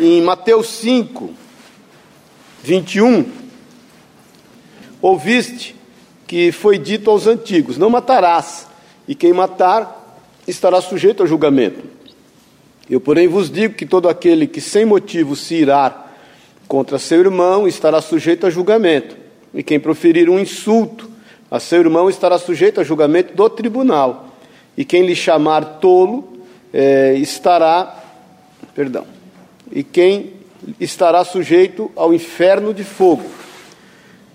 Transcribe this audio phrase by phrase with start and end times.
[0.00, 1.30] em Mateus 5,
[2.62, 3.26] 21,
[5.00, 5.76] ouviste
[6.26, 8.66] que foi dito aos antigos: Não matarás,
[9.06, 10.18] e quem matar
[10.48, 11.82] estará sujeito a julgamento.
[12.88, 16.06] Eu, porém, vos digo que todo aquele que sem motivo se irá
[16.66, 19.16] contra seu irmão estará sujeito a julgamento,
[19.52, 21.10] e quem proferir um insulto
[21.50, 24.34] a seu irmão estará sujeito a julgamento do tribunal,
[24.76, 26.40] e quem lhe chamar tolo
[26.72, 28.02] é, estará,
[28.74, 29.19] perdão,
[29.70, 30.34] e quem
[30.78, 33.24] estará sujeito ao inferno de fogo.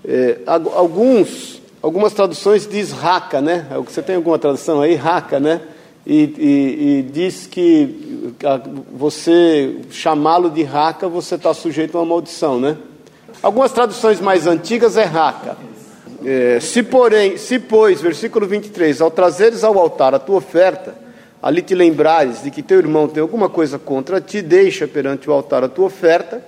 [0.04, 3.68] É, alguns, algumas traduções diz raca, né?
[3.86, 4.96] Você tem alguma tradução aí?
[4.96, 5.62] Raca, né?
[6.06, 8.34] E, e, e diz que
[8.94, 12.78] você chamá-lo de raca, você está sujeito a uma maldição, né?
[13.42, 15.58] Algumas traduções mais antigas é raca.
[16.24, 21.05] É, se porém, se pois, versículo 23, ao trazeres ao altar a tua oferta,
[21.46, 25.34] ali te lembrares de que teu irmão tem alguma coisa contra ti, deixa perante o
[25.34, 26.44] altar a tua oferta,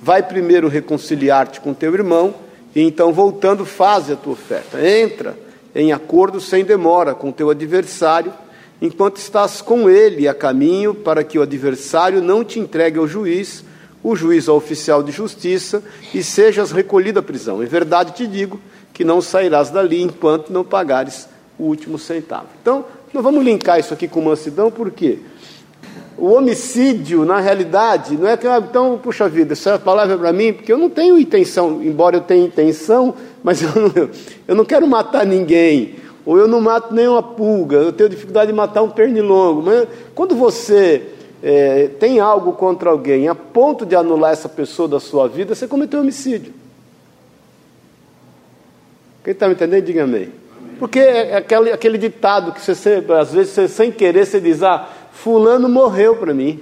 [0.00, 2.32] vai primeiro reconciliar-te com teu irmão,
[2.72, 4.80] e então voltando faze a tua oferta.
[4.80, 5.36] Entra
[5.74, 8.32] em acordo sem demora com teu adversário,
[8.80, 13.64] enquanto estás com ele a caminho, para que o adversário não te entregue ao juiz,
[14.00, 15.82] o juiz ao oficial de justiça,
[16.14, 17.64] e sejas recolhido à prisão.
[17.64, 18.60] Em verdade te digo
[18.94, 21.28] que não sairás dali enquanto não pagares
[21.58, 22.46] o último centavo.
[22.62, 22.84] Então,
[23.16, 25.20] nós vamos linkar isso aqui com mansidão, por quê?
[26.18, 30.34] O homicídio, na realidade, não é que, ah, então, puxa vida, essa palavra é para
[30.34, 34.10] mim, porque eu não tenho intenção, embora eu tenha intenção, mas eu não,
[34.46, 35.94] eu não quero matar ninguém,
[36.26, 39.62] ou eu não mato nenhuma pulga, eu tenho dificuldade de matar um pernilongo.
[39.62, 41.06] Mas quando você
[41.42, 45.66] é, tem algo contra alguém a ponto de anular essa pessoa da sua vida, você
[45.66, 46.52] cometeu homicídio.
[49.24, 50.45] Quem está me entendendo, diga amém.
[50.78, 54.88] Porque é aquele, aquele ditado que você, às vezes, você, sem querer, você diz: Ah,
[55.12, 56.60] Fulano morreu para mim.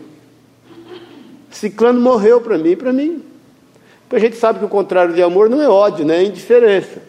[1.51, 3.22] Ciclano morreu para mim, para mim.
[4.09, 6.19] Porque a gente sabe que o contrário de amor não é ódio, né?
[6.19, 7.00] é indiferença.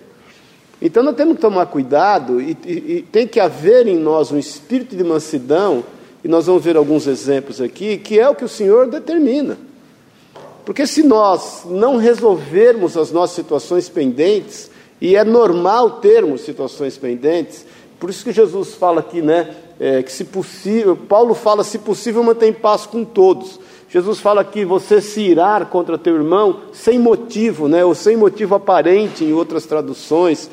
[0.81, 4.37] Então nós temos que tomar cuidado e, e, e tem que haver em nós um
[4.37, 5.83] espírito de mansidão,
[6.23, 9.57] e nós vamos ver alguns exemplos aqui, que é o que o Senhor determina.
[10.65, 14.71] Porque se nós não resolvermos as nossas situações pendentes,
[15.05, 17.63] e é normal termos situações pendentes,
[17.99, 22.23] por isso que Jesus fala aqui, né, é, que se possível, Paulo fala, se possível,
[22.23, 23.59] mantém paz com todos.
[23.87, 28.55] Jesus fala que você se irar contra teu irmão sem motivo, né, ou sem motivo
[28.55, 30.49] aparente em outras traduções.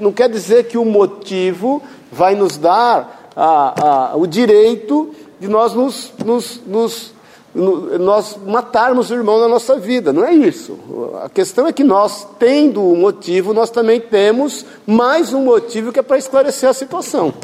[0.00, 5.74] Não quer dizer que o motivo vai nos dar a, a, o direito de nós
[5.74, 7.12] nos, nos, nos
[7.54, 10.78] nós matarmos o irmão na nossa vida, não é isso.
[11.22, 15.98] A questão é que nós, tendo um motivo, nós também temos mais um motivo que
[15.98, 17.34] é para esclarecer a situação.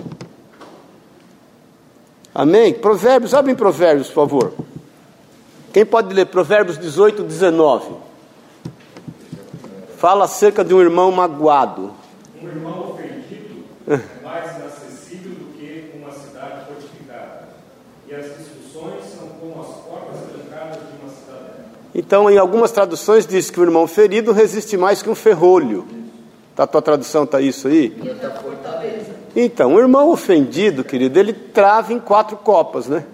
[2.34, 2.74] Amém?
[2.74, 4.52] Provérbios, abrem Provérbios, por favor.
[5.72, 7.96] Quem pode ler Provérbios 18, 19?
[9.96, 11.94] Fala acerca de um irmão magoado.
[12.42, 17.48] Um irmão ofendido é mais inacessível do que uma cidade fortificada.
[18.06, 21.64] E as discussões são como as portas trancadas de uma cidadela.
[21.98, 25.86] Então, em algumas traduções diz que o irmão ferido resiste mais que um ferrolho.
[26.54, 27.96] Tá, a tua tradução está isso aí?
[29.34, 33.06] Então, o irmão ofendido, querido, ele trava em quatro copas, né?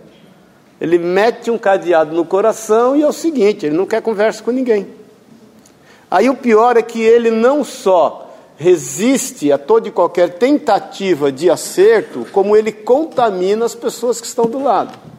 [0.80, 4.50] Ele mete um cadeado no coração e é o seguinte: ele não quer conversa com
[4.50, 4.88] ninguém.
[6.10, 11.48] Aí o pior é que ele não só resiste a toda e qualquer tentativa de
[11.48, 15.11] acerto, como ele contamina as pessoas que estão do lado.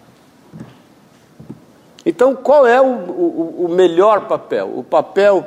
[2.06, 4.72] Então, qual é o, o, o melhor papel?
[4.75, 5.46] O papel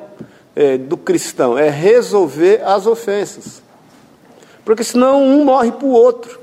[0.54, 3.62] é, do cristão é resolver as ofensas,
[4.64, 6.40] porque senão um morre para o outro.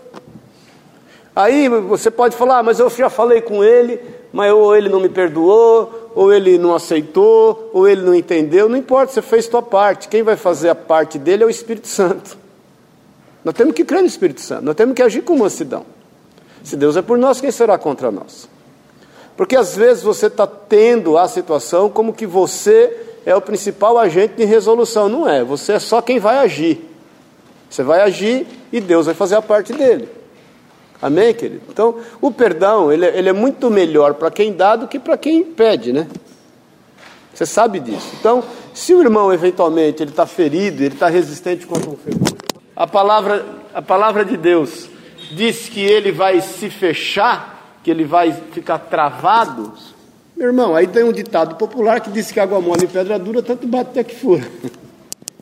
[1.36, 4.00] Aí você pode falar, ah, mas eu já falei com ele,
[4.32, 8.78] mas ou ele não me perdoou, ou ele não aceitou, ou ele não entendeu, não
[8.78, 10.08] importa, você fez sua parte.
[10.08, 12.38] Quem vai fazer a parte dele é o Espírito Santo.
[13.44, 15.86] Nós temos que crer no Espírito Santo, nós temos que agir com mansidão.
[16.64, 18.48] Se Deus é por nós, quem será contra nós?
[19.36, 22.96] Porque às vezes você está tendo a situação como que você
[23.26, 25.10] é o principal agente de resolução.
[25.10, 26.90] Não é, você é só quem vai agir.
[27.70, 30.08] Você vai agir e Deus vai fazer a parte dele.
[31.02, 31.64] Amém, querido?
[31.68, 35.18] Então, o perdão, ele, é, ele é muito melhor para quem dá do que para
[35.18, 36.08] quem pede, né?
[37.34, 38.10] Você sabe disso.
[38.20, 38.44] Então,
[38.74, 42.38] se o irmão, eventualmente, ele está ferido, ele está resistente contra um ferrugem,
[42.76, 44.88] a palavra, a palavra de Deus
[45.32, 47.53] diz que ele vai se fechar,
[47.84, 49.74] que ele vai ficar travado.
[50.36, 53.44] Meu irmão, aí tem um ditado popular que diz que água mole em pedra dura,
[53.44, 54.48] tanto bate até que fura.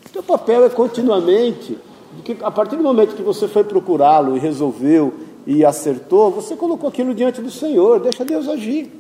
[0.06, 1.78] O teu papel é continuamente,
[2.26, 5.14] que a partir do momento que você foi procurá-lo e resolveu
[5.48, 8.92] e acertou, você colocou aquilo diante do Senhor, deixa Deus agir.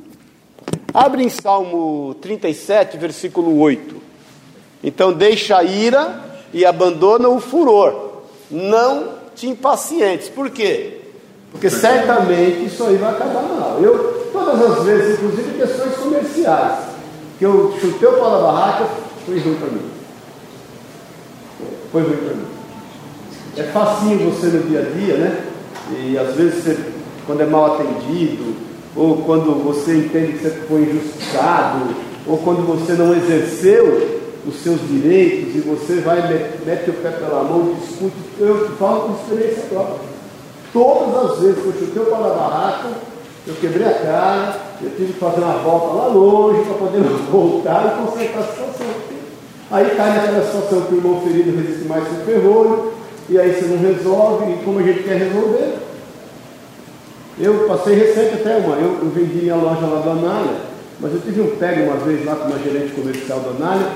[0.94, 3.96] Abre em Salmo 37, versículo 8.
[4.84, 6.24] Então deixa a ira
[6.54, 8.22] e abandona o furor.
[8.50, 10.30] Não te impacientes.
[10.30, 11.00] Por quê?
[11.51, 13.80] Porque certamente isso aí vai acabar mal.
[13.81, 16.80] Eu, todas as vezes, inclusive questões comerciais,
[17.38, 18.88] que eu chutei o pau da barraca,
[19.25, 19.92] foi ruim para mim.
[21.92, 22.45] Foi ruim para mim.
[23.57, 25.44] É facinho você no dia a dia, né?
[25.92, 26.77] E às vezes você,
[27.27, 28.56] quando é mal atendido,
[28.95, 31.94] ou quando você entende que você foi injustiçado,
[32.25, 36.21] ou quando você não exerceu os seus direitos e você vai
[36.65, 40.11] mete o pé pela mão, discute, eu falo com experiência própria.
[40.74, 42.90] Todas as vezes que eu chutei o pau da barraca,
[43.46, 47.88] eu quebrei a cara, eu tive que fazer uma volta lá longe para poder voltar
[47.88, 48.88] e consertar a situação.
[49.70, 52.94] Aí cai naquela situação que o irmão ferido resiste mais que o ferrolho,
[53.30, 55.78] e aí você não resolve, e como a gente quer resolver.
[57.40, 60.58] Eu passei recente até uma, eu, eu vendi minha loja lá da Anália,
[61.00, 63.88] mas eu tive um pego uma vez lá com uma gerente comercial da Anália,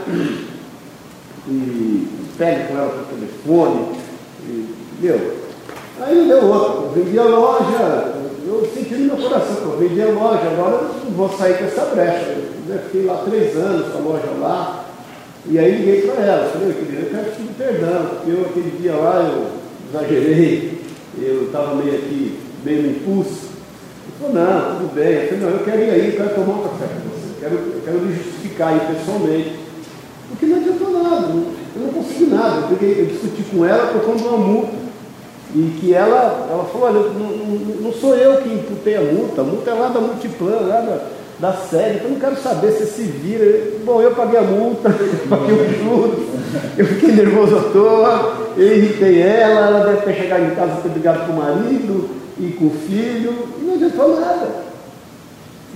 [1.48, 2.08] e
[2.38, 3.92] pego com ela por telefone,
[4.48, 5.45] e, meu,
[6.02, 8.14] aí deu outro, eu vendi a loja,
[8.46, 11.66] eu senti no meu coração, eu vendi a loja, agora eu não vou sair com
[11.66, 12.38] essa brecha.
[12.68, 14.86] Eu fiquei lá três anos com a loja lá,
[15.48, 18.96] e aí liguei para ela, falei, querida, eu quero pedir perdão, porque eu aquele dia
[18.96, 19.48] lá eu
[19.90, 20.82] exagerei,
[21.22, 23.56] eu estava meio aqui, meio no impulso.
[24.06, 25.14] Ele falou, não, tudo bem.
[25.14, 27.40] Eu falei, não, eu quero ir aí, eu quero tomar um café com você, eu
[27.40, 29.56] quero, eu quero me justificar aí pessoalmente.
[30.30, 32.62] Porque não adiantou nada, eu não consegui nada.
[32.62, 34.85] Eu, peguei, eu discuti com ela de uma multa.
[35.56, 37.30] E que ela, ela falou, olha, não,
[37.82, 41.00] não, sou eu que imputei a multa, a multa é lá da Multiplan, lá da,
[41.40, 43.72] da série, então eu não quero saber se se vira.
[43.86, 44.90] Bom, eu paguei a multa,
[45.30, 46.26] paguei o juros,
[46.78, 50.90] eu fiquei nervoso à toa, eu irritei ela, ela deve ter chegado em casa ter
[50.90, 54.66] brigado com o marido e com o filho, e não adiantou nada.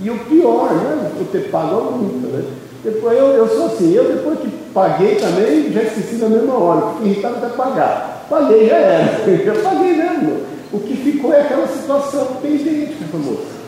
[0.02, 1.10] E o pior, né?
[1.18, 2.44] Eu ter pago a multa, né?
[2.84, 6.94] Depois eu, eu sou assim, eu depois que paguei também, já esqueci na mesma hora,
[6.96, 8.09] fiquei irritado até pagar.
[8.30, 10.46] Paguei, já era, já paguei mesmo.
[10.72, 13.60] O que ficou é aquela situação pendente com moça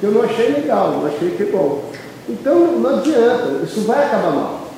[0.00, 1.90] que eu não achei legal, não achei que é bom.
[2.28, 4.70] Então não adianta, isso vai acabar mal.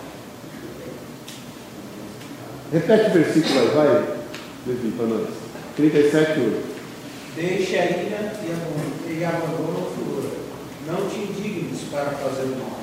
[2.73, 4.05] Repete o versículo aí, vai,
[4.67, 5.29] Levi, para nós.
[5.77, 6.71] 37, 8.
[7.37, 8.33] Deixa a ira
[9.09, 10.31] e abandona o furor.
[10.87, 12.81] Não te indignes para fazer o mal.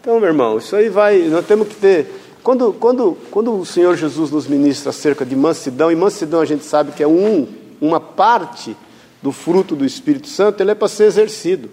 [0.00, 1.18] Então, meu irmão, isso aí vai.
[1.18, 2.19] Nós temos que ter.
[2.42, 6.64] Quando, quando, quando o Senhor Jesus nos ministra acerca de mansidão, e mansidão a gente
[6.64, 7.46] sabe que é um,
[7.80, 8.76] uma parte
[9.22, 11.70] do fruto do Espírito Santo, ele é para ser exercido.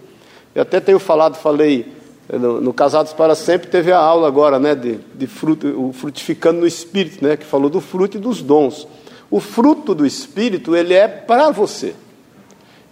[0.54, 1.92] Eu até tenho falado, falei
[2.28, 5.92] eh, no, no, Casados para Sempre, teve a aula agora, né, de, de fruto, o
[5.92, 8.86] frutificando no Espírito, né, que falou do fruto e dos dons.
[9.30, 11.94] O fruto do Espírito, ele é para você.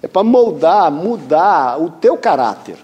[0.03, 2.77] É para moldar, mudar o teu caráter.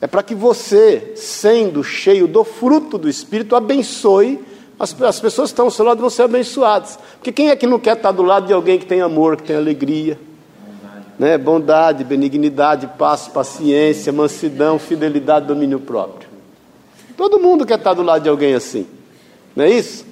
[0.00, 4.40] É para que você, sendo cheio do fruto do Espírito, abençoe
[4.78, 6.98] as, as pessoas que estão ao seu lado vão ser abençoadas.
[7.16, 9.42] Porque quem é que não quer estar do lado de alguém que tem amor, que
[9.42, 10.18] tem alegria?
[11.20, 11.36] né?
[11.36, 16.26] bondade, benignidade, paz, paciência, mansidão, fidelidade, domínio próprio.
[17.14, 18.86] Todo mundo quer estar do lado de alguém assim,
[19.54, 20.06] não é isso?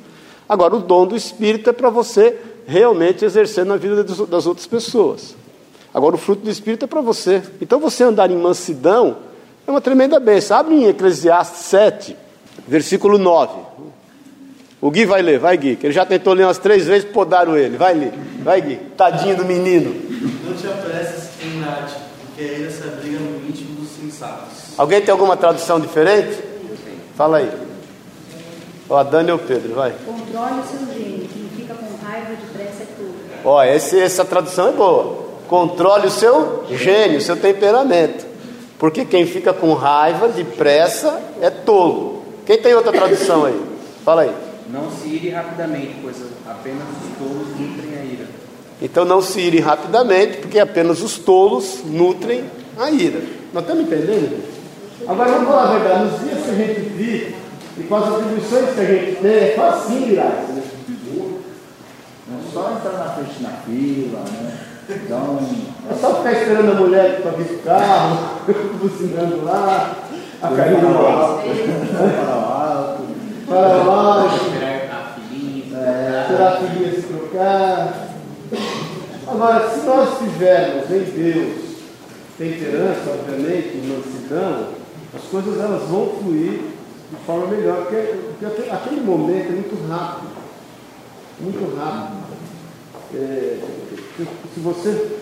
[0.47, 5.35] Agora, o dom do Espírito é para você realmente exercer na vida das outras pessoas.
[5.95, 7.43] Agora, o fruto do Espírito é para você.
[7.59, 9.17] Então, você andar em mansidão
[9.69, 10.57] é uma tremenda bênção.
[10.57, 12.17] Abre em Eclesiastes 7,
[12.67, 13.69] versículo 9.
[14.81, 17.57] O Gui vai ler, vai Gui, que ele já tentou ler umas três vezes, podaram
[17.57, 17.77] ele.
[17.77, 20.09] Vai ler, vai Gui, tadinho do menino
[20.59, 21.87] te apresses em nada,
[22.27, 24.77] porque se abriga no íntimo dos sensatos.
[24.77, 26.43] Alguém tem alguma tradução diferente?
[27.17, 27.51] Fala aí.
[28.91, 29.93] Ó, a Dani ou o Pedro, vai.
[30.05, 33.15] Controle o seu gênio, quem fica com raiva depressa é tudo.
[33.45, 35.29] Ó, esse, essa tradução é boa.
[35.47, 38.27] Controle o seu gênio, o seu temperamento.
[38.79, 42.23] Porque quem fica com raiva depressa é tolo.
[42.47, 43.61] Quem tem outra tradução aí?
[44.05, 44.33] Fala aí.
[44.71, 46.17] Não se ire rapidamente, pois
[46.47, 48.27] apenas os tolos nutrem a ira.
[48.81, 52.45] Então não se irem rapidamente, porque apenas os tolos nutrem
[52.79, 53.21] a ira.
[53.53, 54.43] Nós estamos entendendo?
[55.07, 57.35] Agora vamos falar a verdade, nos dias que a gente vive
[57.79, 60.45] e com as atribuições que a gente tem, é facinho virar.
[62.29, 64.59] Não é só entrar na frente na fila, né?
[64.91, 65.39] Então,
[65.91, 68.41] é só ficar esperando a mulher para vir o carro,
[68.81, 69.97] buzinando lá,
[70.43, 71.43] a carinha no alto.
[71.49, 73.03] Para o alto.
[73.49, 74.37] Para o alto.
[74.37, 75.65] Esperar a filhinha.
[76.23, 78.09] Esperar a filhinha se trocar.
[79.27, 81.69] Agora, se nós tivermos em Deus
[82.37, 84.69] temperança, obviamente, mansidão,
[85.15, 86.61] as coisas elas vão fluir
[87.11, 90.29] de forma melhor, porque, porque aquele momento é muito rápido.
[91.41, 92.29] Muito rápido.
[93.15, 93.59] É,
[94.55, 95.19] se você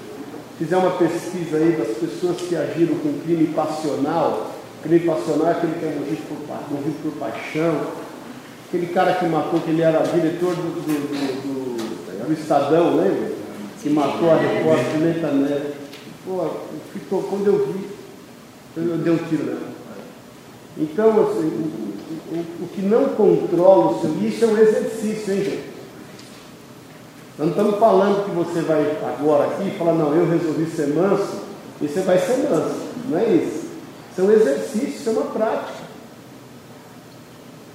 [0.58, 5.75] fizer uma pesquisa aí das pessoas que agiram com crime passional, crime passional é aquele
[5.78, 6.38] que é movido por,
[6.76, 7.80] movido por paixão,
[8.68, 11.76] aquele cara que matou, que ele era diretor do, do, do, do-
[12.32, 13.30] Estadão, lembra?
[13.80, 15.76] Que matou a repórter Pimenta Neto.
[16.25, 16.50] Pô,
[16.92, 17.86] ficou, quando eu vi,
[18.76, 19.68] eu dei um tiro nela.
[20.76, 25.44] Então, assim, o, o- o que não controla o seu, isso é um exercício, hein,
[25.44, 25.75] gente?
[27.38, 31.43] Nós não estamos falando que você vai agora aqui falar, não, eu resolvi ser manso,
[31.81, 32.76] e você vai ser manso.
[33.09, 33.66] Não é isso.
[34.11, 35.87] Isso é um exercício, isso é uma prática.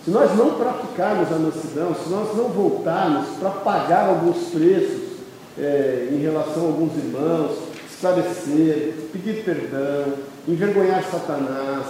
[0.04, 5.12] Se nós não praticarmos a mansidão, se nós não voltarmos para pagar alguns preços
[5.60, 10.14] é, em relação a alguns irmãos, esclarecer, pedir perdão,
[10.48, 11.86] envergonhar Satanás,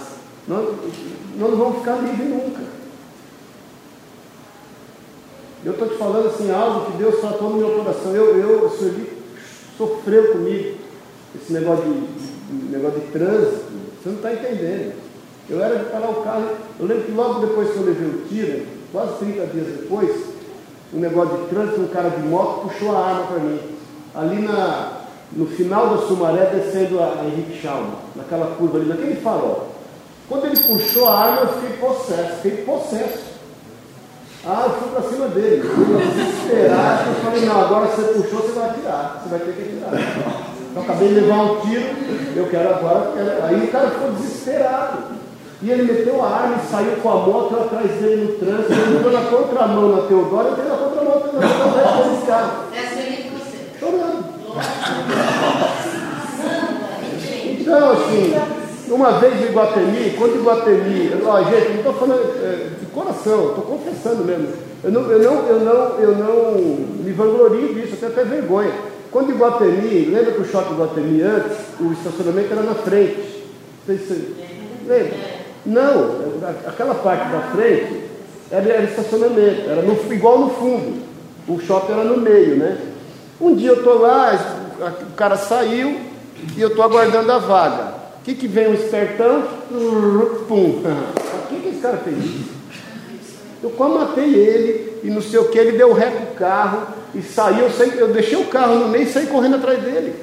[0.46, 0.76] nós,
[1.38, 2.71] nós não vamos ficar livres nunca.
[5.64, 8.12] Eu estou te falando assim, algo que Deus tratou no meu coração.
[8.12, 9.22] Eu, eu, o senhor Eli
[9.78, 10.76] sofreu comigo,
[11.36, 13.64] esse negócio de, negócio de trânsito,
[14.02, 14.94] você não está entendendo.
[15.48, 16.48] Eu era de parar o carro,
[16.80, 20.10] eu lembro que logo depois que eu levei o tiro, quase 30 dias depois,
[20.92, 23.60] um negócio de trânsito, um cara de moto puxou a arma para mim.
[24.14, 25.02] Ali na,
[25.32, 29.68] no final da Sumaré, descendo a, a Henrique Schalma, naquela curva ali, naquele farol.
[30.28, 33.31] Quando ele puxou a arma, eu fiquei possesso, fiquei possesso.
[34.44, 35.62] Ah, eu fui para cima dele.
[35.64, 37.10] Eu fui desesperado.
[37.10, 39.22] Eu falei, não, agora você puxou, você vai atirar.
[39.22, 40.42] Você vai ter que atirar.
[40.70, 41.84] Então acabei de levar um tiro,
[42.34, 43.12] eu quero agora.
[43.14, 44.98] quero- Aí o cara ficou desesperado.
[45.64, 48.72] E ele meteu a arma e saiu com a moto atrás dele no trânsito.
[48.72, 51.28] Ele mudou na contramão na Teodoro, eu tenho na contramão tô
[51.78, 52.50] atrás desse cara.
[52.74, 53.58] Essa aí de você.
[53.78, 54.24] Chorando.
[57.60, 58.34] Então, assim,
[58.92, 63.64] uma vez em Iguatemi, quando Iguatemi, ó, gente, não estou falando é, de coração, estou
[63.64, 64.48] confessando mesmo.
[64.84, 66.52] Eu não, eu, não, eu, não, eu não
[67.04, 68.72] me vanglorio disso, eu tenho até vergonha.
[69.10, 73.44] Quando Iguatemi, lembra que o shopping Iguatemi antes, o estacionamento era na frente.
[73.86, 74.34] Não sei se
[74.86, 75.16] lembra?
[75.64, 78.02] Não, aquela parte da frente
[78.50, 81.02] era, era estacionamento, era no- igual no fundo.
[81.48, 82.78] O shopping era no meio, né?
[83.40, 84.38] Um dia eu estou lá,
[85.02, 85.98] o cara saiu
[86.56, 88.01] e eu estou aguardando a vaga.
[88.22, 89.42] O que, que vem um espertão?
[90.46, 90.80] Pum.
[90.80, 92.16] O que, que esse cara fez?
[93.60, 96.86] Eu quase matei ele e não sei o que, ele deu ré com o carro
[97.16, 100.14] e saiu, eu, eu deixei o carro no meio e saí correndo atrás dele.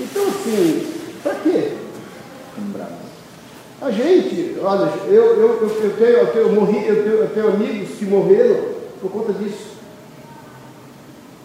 [0.00, 0.86] Então assim,
[1.22, 1.72] para quê?
[3.82, 7.48] A gente, olha, eu, eu, eu, eu tenho, eu, tenho, morri, eu, tenho, eu tenho
[7.48, 8.70] amigos que morreram
[9.02, 9.68] por conta disso.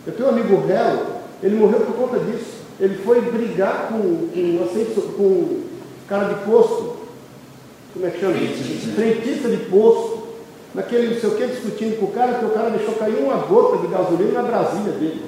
[0.08, 1.08] Eu tenho um amigo réu,
[1.44, 2.63] ele morreu por conta disso.
[2.84, 5.62] Ele foi brigar com, com, com
[6.06, 6.98] cara de posto,
[7.94, 8.34] como é que chama?
[8.94, 10.24] Frentista de posto,
[10.76, 13.38] naquele não sei o que, discutindo com o cara, que o cara deixou cair uma
[13.38, 15.24] gota de gasolina na Brasília dele.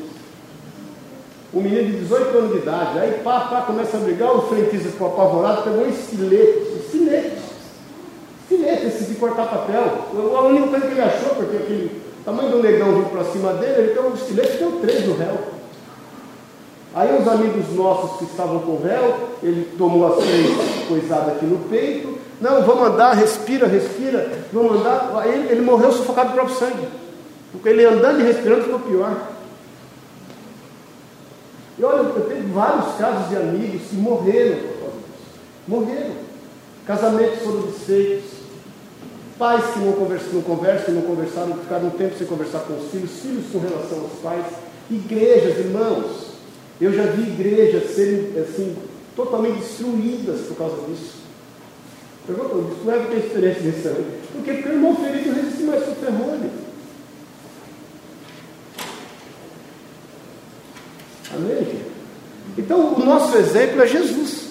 [1.53, 4.89] Um menino de 18 anos de idade, aí pá, pá, começa a brigar, o frentista
[4.89, 7.37] ficou apavorado, pegou um estilete, estilete,
[8.41, 10.09] estilete, esse de cortar papel.
[10.35, 13.75] A única coisa que ele achou, porque aquele tamanho do negão vindo para cima dele,
[13.77, 15.54] ele pegou um estilete e deu três no réu.
[16.95, 21.45] Aí os amigos nossos que estavam com o réu, ele tomou as três coisadas aqui
[21.45, 25.25] no peito, não, vamos andar, respira, respira, vamos andar.
[25.27, 26.87] Ele, ele morreu sufocado do próprio sangue.
[27.51, 29.27] Porque ele andando e respirando ficou pior.
[31.77, 35.39] E olha, eu tenho vários casos de amigos que morreram por causa disso.
[35.67, 36.15] Morreram.
[36.85, 38.31] Casamentos foram desfeitos.
[39.37, 42.89] Pais que não conversam, não conversam, não conversaram, ficaram um tempo sem conversar com os
[42.89, 44.45] filhos, filhos com relação aos pais.
[44.89, 46.34] Igrejas, irmãos.
[46.79, 48.75] Eu já vi igrejas serem assim,
[49.15, 51.15] totalmente destruídas por causa disso.
[52.27, 54.19] Pergunta, isso leva ter experiência nisso aí.
[54.33, 56.49] Porque o irmão ferido resiste mais com o ferrolho.
[61.33, 61.81] Amém?
[62.57, 64.45] Então, o nosso exemplo é Jesus.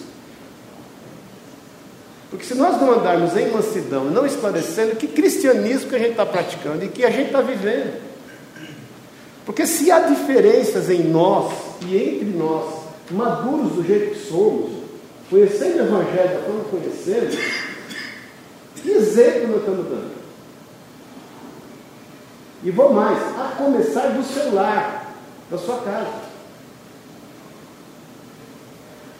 [2.30, 6.26] Porque se nós não andarmos em mansidão, não esclarecendo que cristianismo que a gente está
[6.26, 8.00] praticando e que a gente está vivendo.
[9.44, 11.52] Porque se há diferenças em nós
[11.82, 14.72] e entre nós, maduros do jeito que somos,
[15.28, 17.34] conhecendo o Evangelho que conhecemos,
[18.76, 20.14] que exemplo nós estamos dando?
[22.62, 25.14] E vou mais, a começar do seu lar,
[25.50, 26.24] da sua casa.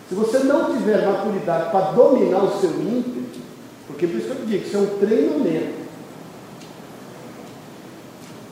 [0.09, 3.41] Se você não tiver maturidade para dominar o seu ímpeto,
[3.87, 5.85] porque por isso que eu digo, isso é um treinamento.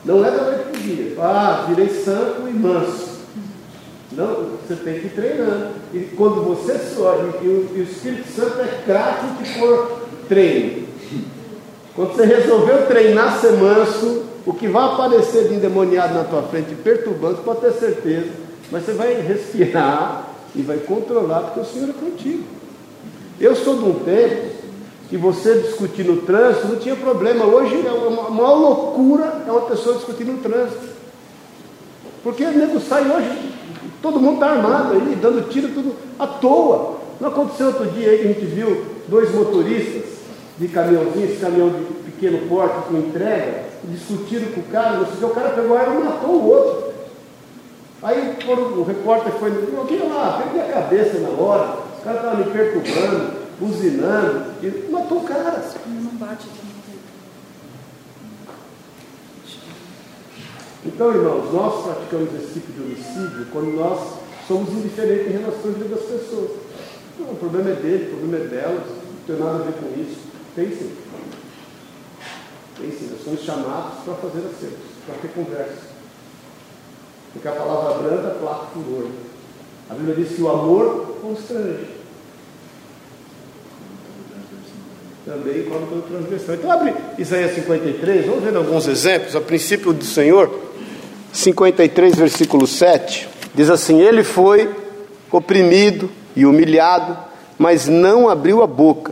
[0.05, 1.15] Não é da noite para o dia.
[1.19, 3.12] Ah, virei santo e manso.
[4.15, 5.69] Não, você tem que ir treinando.
[5.93, 10.87] E quando você sobe, e o, e o Espírito Santo é craque que for treino.
[11.95, 16.75] Quando você resolveu treinar ser manso, o que vai aparecer de endemoniado na tua frente,
[16.75, 18.29] perturbando, pode ter certeza
[18.71, 22.43] Mas você vai respirar e vai controlar, porque o Senhor é contigo.
[23.39, 24.53] Eu sou de um tempo
[25.09, 27.45] que você discutir no trânsito não tinha problema.
[27.45, 30.93] Hoje é uma maior loucura é uma pessoa discutir no trânsito.
[32.23, 33.53] Porque o nego sai hoje,
[34.03, 36.97] todo mundo está armado aí, dando tiro tudo à toa.
[37.21, 40.03] Não aconteceu outro dia aí que a gente viu dois motoristas
[40.59, 45.15] de caminhãozinho, esse caminhão de pequeno porte com entrega, discutiram com o cara, não sei
[45.15, 46.93] se o cara pegou a arma e matou o outro.
[48.03, 52.45] Aí o repórter foi, o que lá, perdi a cabeça na hora, os caras estavam
[52.45, 55.63] me perturbando, buzinando, e matou o cara.
[55.87, 56.47] Não bate.
[60.85, 65.73] Então, irmãos, nós praticamos esse tipo de homicídio quando nós somos indiferentes em relação à
[65.73, 66.51] vida das pessoas.
[67.19, 70.01] Não, o problema é dele, o problema é delas, não tem nada a ver com
[70.01, 70.19] isso.
[70.55, 70.91] Tem sim.
[72.77, 75.93] Tem sim, nós somos chamados para fazer acertos, para ter conversa.
[77.31, 79.09] Porque a palavra branda placa furor.
[79.89, 81.87] A Bíblia diz que o amor constrange.
[85.25, 86.55] Também come toda transgressão.
[86.55, 89.35] Então abre Isaías 53, vamos ver alguns exemplos.
[89.35, 90.72] A princípio do Senhor,
[91.33, 94.69] 53, versículo 7, diz assim: Ele foi
[95.31, 97.17] oprimido e humilhado,
[97.57, 99.11] mas não abriu a boca.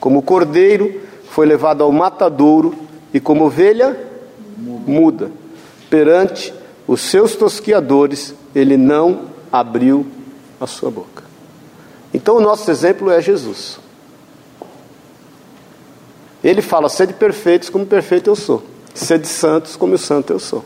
[0.00, 2.74] Como cordeiro, foi levado ao matadouro,
[3.12, 3.96] e como ovelha
[4.56, 5.30] muda,
[5.90, 6.54] perante
[6.86, 10.06] os seus tosquiadores, ele não abriu
[10.58, 11.22] a sua boca.
[12.14, 13.78] Então, o nosso exemplo é Jesus.
[16.42, 18.62] Ele fala: sede perfeitos, como perfeito eu sou,
[18.94, 20.64] sede santos, como santo eu sou.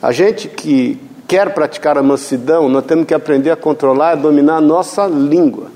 [0.00, 4.56] A gente que quer praticar a mansidão, nós temos que aprender a controlar e dominar
[4.56, 5.66] a nossa língua.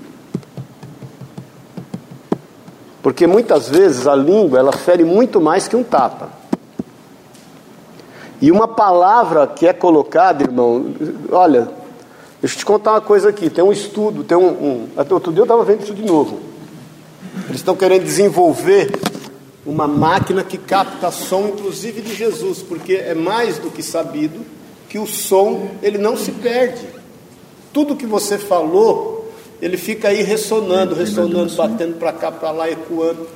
[3.03, 6.31] Porque muitas vezes a língua ela fere muito mais que um tapa.
[8.41, 10.87] E uma palavra que é colocada, irmão,
[11.31, 11.69] olha,
[12.41, 13.51] deixa eu te contar uma coisa aqui.
[13.51, 14.47] Tem um estudo, tem um.
[14.47, 16.41] um outro dia eu estava vendo isso de novo.
[17.47, 18.91] Eles estão querendo desenvolver
[19.65, 24.41] uma máquina que capta som, inclusive de Jesus, porque é mais do que sabido
[24.89, 26.85] que o som ele não se perde.
[27.73, 33.27] Tudo que você falou, ele fica aí ressonando, ressonando, batendo para cá, para lá, ecoando.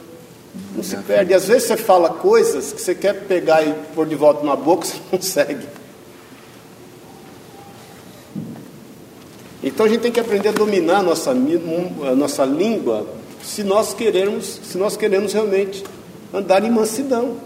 [0.75, 1.33] Não se perde.
[1.33, 4.57] E às vezes você fala coisas que você quer pegar e pôr de volta na
[4.57, 5.67] boca, você não consegue.
[9.62, 13.07] Então a gente tem que aprender a dominar a nossa, a nossa língua
[13.43, 15.85] se nós queremos, se nós queremos realmente
[16.33, 17.37] andar em mansidão.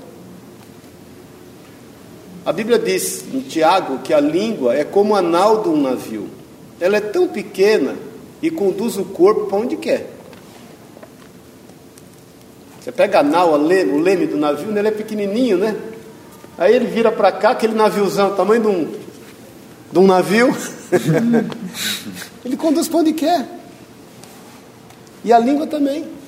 [2.44, 6.28] A Bíblia diz em Tiago que a língua é como a nau de um navio.
[6.80, 7.94] Ela é tão pequena
[8.40, 10.10] e conduz o corpo para onde quer.
[12.80, 15.76] Você pega a nau, o leme do navio, ele é pequenininho, né?
[16.56, 18.94] Aí ele vira para cá, aquele naviozão, tamanho de um,
[19.92, 20.54] de um navio.
[22.44, 23.46] ele conduz para onde quer.
[25.22, 26.19] E a língua também.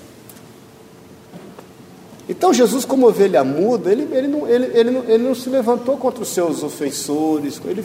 [2.28, 5.96] Então Jesus, como ovelha muda, ele, ele, não, ele, ele, não, ele não se levantou
[5.96, 7.60] contra os seus ofensores.
[7.64, 7.84] Ele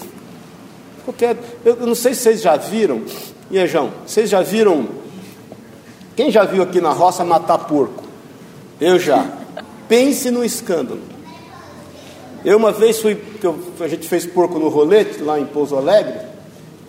[1.03, 3.01] qualquer, eu não sei se vocês já viram,
[3.51, 4.87] Iejão, vocês já viram?
[6.15, 8.03] Quem já viu aqui na roça matar porco?
[8.79, 9.25] Eu já.
[9.87, 10.99] Pense no escândalo.
[12.43, 16.19] Eu uma vez fui, eu, a gente fez porco no rolete, lá em Pouso Alegre,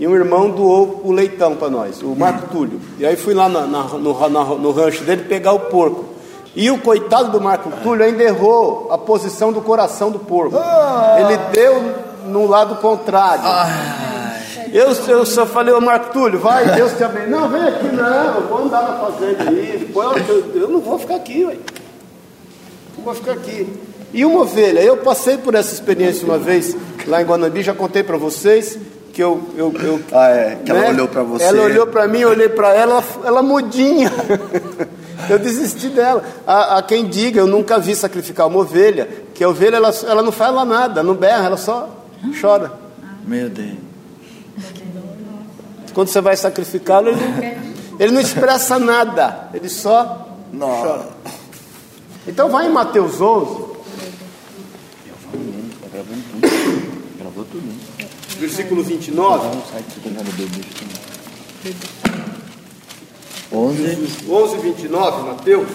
[0.01, 2.81] e um irmão doou o leitão para nós, o Marco Túlio.
[2.99, 6.08] E aí fui lá na, na, no, na, no rancho dele pegar o porco.
[6.55, 10.57] E o coitado do Marco Túlio ainda errou a posição do coração do porco.
[11.19, 11.95] Ele deu
[12.27, 13.45] no lado contrário.
[14.73, 17.31] Eu, eu só falei, ô Marco Túlio, vai, Deus te abençoe.
[17.31, 19.79] Não, vem aqui, não, vou andar na fazenda aí.
[19.87, 21.57] Depois eu, eu não vou ficar aqui, ué.
[22.97, 23.67] Não vou ficar aqui.
[24.13, 28.03] E uma ovelha, eu passei por essa experiência uma vez lá em Guanambi, já contei
[28.03, 28.79] para vocês
[29.13, 30.89] que eu, eu, eu ah, é, que ela né?
[30.91, 31.45] olhou para você.
[31.45, 34.13] Ela olhou para mim, eu olhei para ela, ela mudinha.
[35.29, 36.23] eu desisti dela.
[36.47, 40.23] A, a, quem diga, eu nunca vi sacrificar uma ovelha, que a ovelha ela, ela
[40.23, 41.89] não fala nada, não berra, ela só
[42.41, 42.73] chora.
[43.25, 43.77] Meu Deus.
[45.93, 47.59] Quando você vai sacrificá-lo, ele,
[47.99, 50.87] ele, não expressa nada, ele só Nossa.
[50.87, 51.09] chora.
[52.27, 53.69] Então vai em Mateus 11.
[57.19, 57.69] Gravou tudo.
[58.39, 59.59] Versículo 29.
[63.53, 64.31] 11.
[64.31, 65.69] 11, 29, Mateus.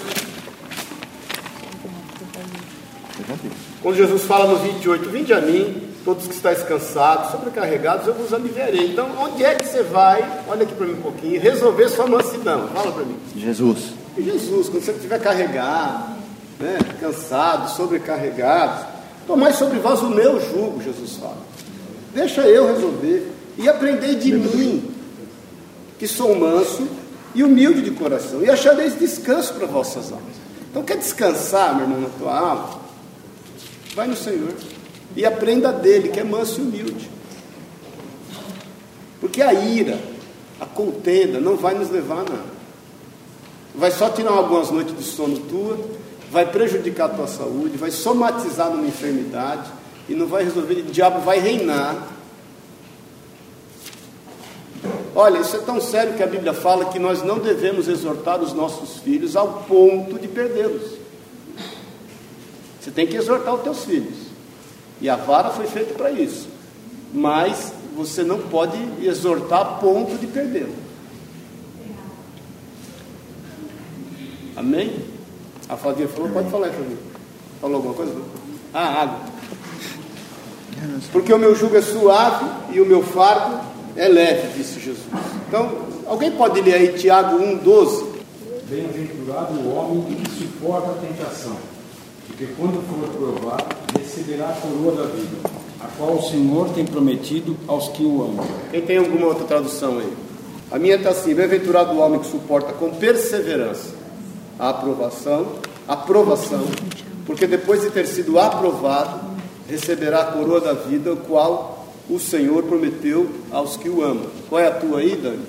[3.81, 8.33] Quando Jesus fala no 28, vinde a mim, todos que estáis cansados, sobrecarregados, eu vos
[8.33, 8.91] aliviarei.
[8.91, 12.67] Então, onde é que você vai, olha aqui para mim um pouquinho, resolver sua mansidão?
[12.69, 13.17] Fala para mim.
[13.35, 13.93] Jesus.
[14.17, 16.13] Jesus, quando você estiver carregado,
[16.59, 18.85] né, cansado, sobrecarregado,
[19.25, 21.37] tomai sobre vós o meu jugo, Jesus fala.
[22.13, 23.31] Deixa eu resolver.
[23.57, 24.91] E aprendei de mim,
[25.97, 26.87] que sou manso
[27.35, 30.35] e humilde de coração, e achareis descanso para vossas almas.
[30.69, 32.79] Então, quer descansar, meu irmão, na tua alma?
[33.95, 34.53] Vai no Senhor
[35.15, 37.09] e aprenda dele, que é manso e humilde.
[39.19, 39.99] Porque a ira,
[40.59, 42.53] a contenda, não vai nos levar a nada.
[43.75, 45.79] Vai só tirar algumas noites de sono tua,
[46.31, 49.71] vai prejudicar a tua saúde, vai somatizar numa enfermidade
[50.09, 51.95] e não vai resolver, o diabo vai reinar.
[55.15, 58.51] Olha, isso é tão sério que a Bíblia fala que nós não devemos exortar os
[58.53, 60.93] nossos filhos ao ponto de perdê-los.
[62.81, 64.15] Você tem que exortar os teus filhos.
[64.99, 66.47] E a vara foi feita para isso.
[67.13, 70.73] Mas você não pode exortar a ponto de perdê-lo.
[74.55, 74.95] Amém?
[75.69, 76.97] A Fladinha falou, pode falar mim.
[77.61, 78.13] Falou alguma coisa?
[78.73, 79.19] Ah, água.
[81.11, 83.59] Porque o meu jugo é suave e o meu fardo
[83.95, 85.05] é leve, disse Jesus.
[85.47, 85.71] Então,
[86.07, 88.13] alguém pode ler aí Tiago 1,12?
[88.69, 91.55] Bem-aventurado o homem que suporta a tentação,
[92.27, 93.65] porque quando for provado,
[93.99, 98.45] receberá a coroa da vida, a qual o Senhor tem prometido aos que o amam.
[98.71, 100.11] Quem tem alguma outra tradução aí?
[100.71, 104.03] A minha está assim: bem-aventurado o homem que suporta com perseverança
[104.59, 105.47] a aprovação,
[105.87, 106.65] aprovação,
[107.25, 109.19] porque depois de ter sido aprovado,
[109.67, 111.72] receberá a coroa da vida, o qual
[112.09, 114.27] o Senhor prometeu aos que o amam.
[114.49, 115.39] Qual é a tua aí, Dani?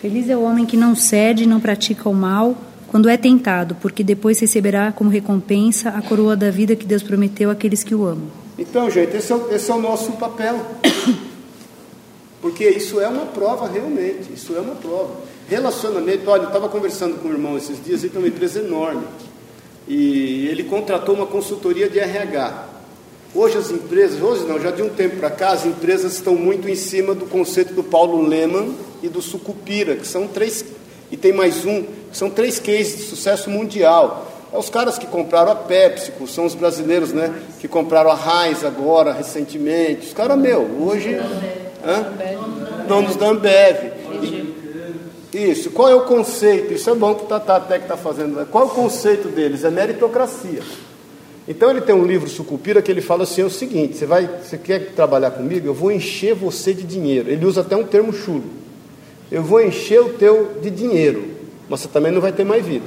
[0.00, 2.56] Feliz é o homem que não cede e não pratica o mal
[2.88, 7.50] quando é tentado, porque depois receberá como recompensa a coroa da vida que Deus prometeu
[7.50, 8.28] àqueles que o amam.
[8.58, 10.64] Então, gente, esse é, o, esse é o nosso papel.
[12.40, 15.14] Porque isso é uma prova realmente, isso é uma prova.
[15.48, 19.02] Relacionamento, olha, eu estava conversando com o irmão esses dias, ele tem uma empresa enorme.
[19.88, 22.75] E ele contratou uma consultoria de RH.
[23.36, 26.70] Hoje as empresas, hoje não, já de um tempo para cá, as empresas estão muito
[26.70, 30.64] em cima do conceito do Paulo Leman e do Sucupira, que são três,
[31.10, 34.26] e tem mais um, que são três cases de sucesso mundial.
[34.50, 38.64] É os caras que compraram a PepsiCo, são os brasileiros, né, que compraram a Heinz
[38.64, 40.06] agora, recentemente.
[40.06, 41.20] Os caras, meu, hoje...
[42.88, 43.92] Donos da Ambev.
[45.34, 46.72] Isso, qual é o conceito?
[46.72, 48.36] Isso é bom que o Tata que está fazendo.
[48.36, 48.46] né?
[48.50, 49.62] Qual é o conceito deles?
[49.62, 50.62] É meritocracia.
[51.48, 54.28] Então ele tem um livro Sucupira que ele fala assim: é o seguinte, você vai,
[54.42, 55.66] você quer trabalhar comigo?
[55.66, 57.30] Eu vou encher você de dinheiro.
[57.30, 58.44] Ele usa até um termo chulo.
[59.30, 61.24] Eu vou encher o teu de dinheiro,
[61.68, 62.86] mas você também não vai ter mais vida.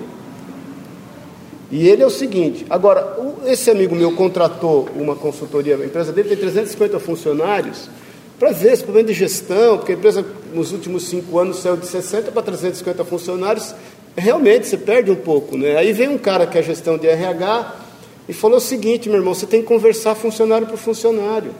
[1.71, 6.29] E ele é o seguinte: agora, esse amigo meu contratou uma consultoria, a empresa dele
[6.29, 7.89] tem 350 funcionários,
[8.37, 11.85] para ver esse problema de gestão, porque a empresa nos últimos cinco anos saiu de
[11.85, 13.75] 60 para 350 funcionários,
[14.17, 15.57] realmente você perde um pouco.
[15.57, 15.77] Né?
[15.77, 17.88] Aí vem um cara que é gestão de RH
[18.29, 21.51] e falou o seguinte, meu irmão, você tem que conversar funcionário por funcionário.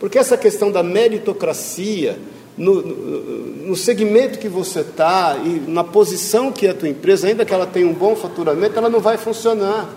[0.00, 2.18] Porque essa questão da meritocracia,
[2.58, 7.28] no, no, no segmento que você está e na posição que é a tua empresa,
[7.28, 9.88] ainda que ela tenha um bom faturamento, ela não vai funcionar.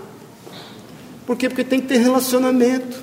[1.26, 1.50] Por quê?
[1.50, 3.02] Porque tem que ter relacionamento.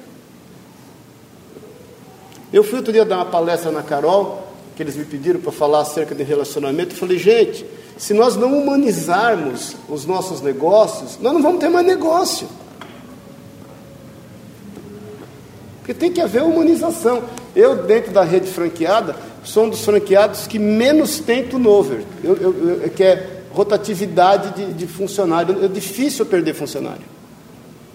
[2.52, 4.46] Eu fui outro dia dar uma palestra na Carol,
[4.76, 6.94] que eles me pediram para falar acerca de relacionamento.
[6.94, 7.66] Eu falei, gente,
[7.98, 12.46] se nós não humanizarmos os nossos negócios, nós não vamos ter mais negócio.
[15.80, 17.24] Porque tem que haver humanização.
[17.54, 22.80] Eu, dentro da rede franqueada, sou um dos franqueados que menos tem turnover, eu, eu,
[22.82, 25.64] eu, que é rotatividade de, de funcionário.
[25.64, 27.02] É difícil perder funcionário.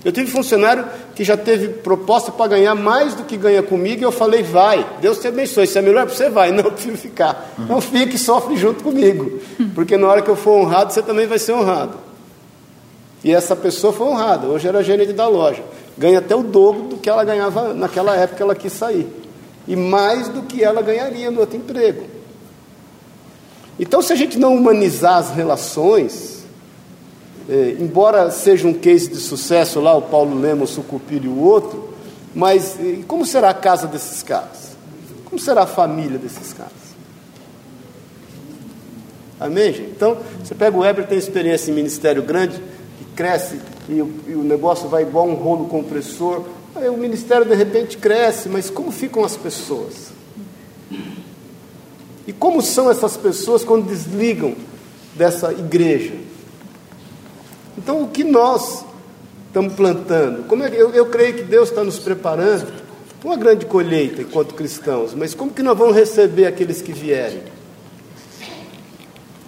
[0.05, 4.03] Eu tive funcionário que já teve proposta para ganhar mais do que ganha comigo, e
[4.03, 6.95] eu falei, vai, Deus te abençoe, se é melhor para você, vai, não, eu prefiro
[6.95, 7.55] ficar.
[7.57, 9.39] Não fique sofre junto comigo,
[9.73, 12.04] porque na hora que eu for honrado, você também vai ser honrado.
[13.25, 15.63] E essa pessoa foi honrada, hoje era gerente da loja.
[15.97, 19.07] Ganha até o dobro do que ela ganhava naquela época que ela quis sair.
[19.67, 22.05] E mais do que ela ganharia no outro emprego.
[23.79, 26.45] Então, se a gente não humanizar as relações,
[27.49, 31.39] é, embora seja um case de sucesso lá, o Paulo Lemos, o Sucupira e o
[31.39, 31.95] outro,
[32.35, 34.77] mas e como será a casa desses caras?
[35.25, 36.73] Como será a família desses caras?
[39.39, 39.89] Amém, gente?
[39.89, 42.61] Então, você pega o Weber, tem experiência em ministério grande,
[43.15, 46.43] cresce e o, e o negócio vai igual um rolo compressor.
[46.75, 50.11] Aí o ministério de repente cresce, mas como ficam as pessoas?
[52.27, 54.55] E como são essas pessoas quando desligam
[55.15, 56.13] dessa igreja?
[57.77, 58.83] Então, o que nós
[59.47, 60.47] estamos plantando?
[60.47, 62.73] Como é que, eu, eu creio que Deus está nos preparando
[63.19, 67.41] para uma grande colheita enquanto cristãos, mas como que nós vamos receber aqueles que vierem?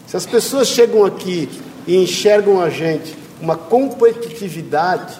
[0.05, 1.49] Se as pessoas chegam aqui
[1.85, 5.19] e enxergam a gente uma competitividade,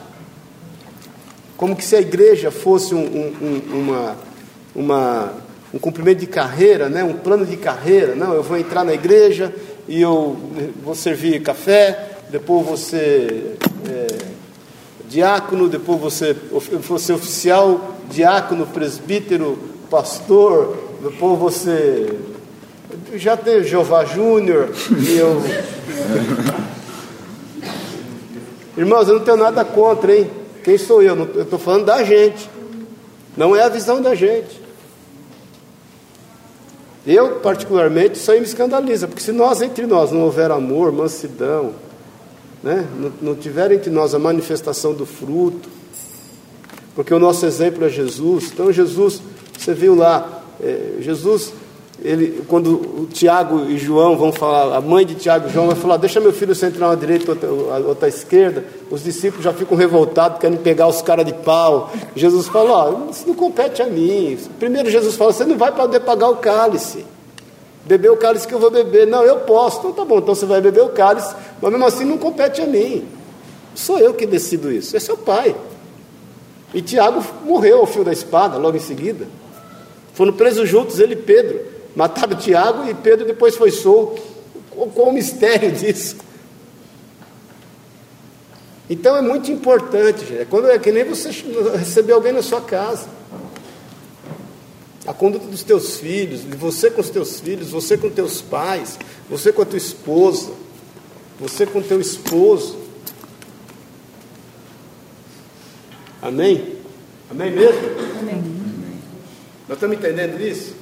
[1.56, 4.16] como que se a igreja fosse um, um, um, uma,
[4.76, 5.34] uma,
[5.74, 7.04] um cumprimento de carreira, né?
[7.04, 8.16] um plano de carreira.
[8.16, 9.54] Não, eu vou entrar na igreja
[9.88, 10.38] e eu
[10.84, 13.58] vou servir café, depois ser
[13.90, 14.08] é,
[15.10, 19.58] diácono, depois vou ser oficial, diácono, presbítero,
[19.90, 22.20] pastor, depois ser.
[23.16, 25.42] Já tem Jeová Júnior e eu.
[28.78, 30.30] Irmãos, eu não tenho nada contra, hein?
[30.64, 31.16] Quem sou eu?
[31.34, 32.48] Eu estou falando da gente.
[33.36, 34.62] Não é a visão da gente.
[37.06, 41.74] Eu, particularmente, isso aí me escandaliza, porque se nós entre nós não houver amor, mansidão,
[42.62, 42.86] né?
[43.00, 45.70] não, não tiver entre nós a manifestação do fruto,
[46.94, 48.52] porque o nosso exemplo é Jesus.
[48.52, 49.22] Então, Jesus,
[49.58, 51.54] você viu lá, é, Jesus
[52.04, 55.98] ele, quando Tiago e João vão falar, a mãe de Tiago e João vai falar,
[55.98, 60.58] deixa meu filho centrar uma direita, outra, outra esquerda, os discípulos já ficam revoltados, querem
[60.58, 61.92] pegar os caras de pau.
[62.16, 64.38] Jesus fala, ó, isso não compete a mim.
[64.60, 67.04] Primeiro Jesus fala, você não vai poder pagar o cálice.
[67.84, 69.08] Beber o cálice que eu vou beber.
[69.08, 69.80] Não, eu posso.
[69.80, 72.68] Então tá bom, então você vai beber o cálice, mas mesmo assim não compete a
[72.68, 73.06] mim.
[73.74, 75.56] Sou eu que decido isso, é seu pai.
[76.74, 79.26] E Tiago morreu ao fio da espada, logo em seguida.
[80.14, 81.77] Foram presos juntos, ele e Pedro.
[81.98, 84.22] Mataram Tiago e Pedro depois foi solto.
[84.70, 86.16] Qual o mistério disso?
[88.88, 90.42] Então é muito importante, gente.
[90.42, 91.32] É quando é que nem você
[91.76, 93.10] receber alguém na sua casa.
[95.08, 99.00] A conduta dos teus filhos, de você com os teus filhos, você com teus pais,
[99.28, 100.52] você com a tua esposa,
[101.40, 102.78] você com o teu esposo.
[106.22, 106.76] Amém?
[107.32, 107.82] Amém mesmo?
[108.20, 108.44] Amém.
[109.68, 110.77] Nós estamos entendendo isso?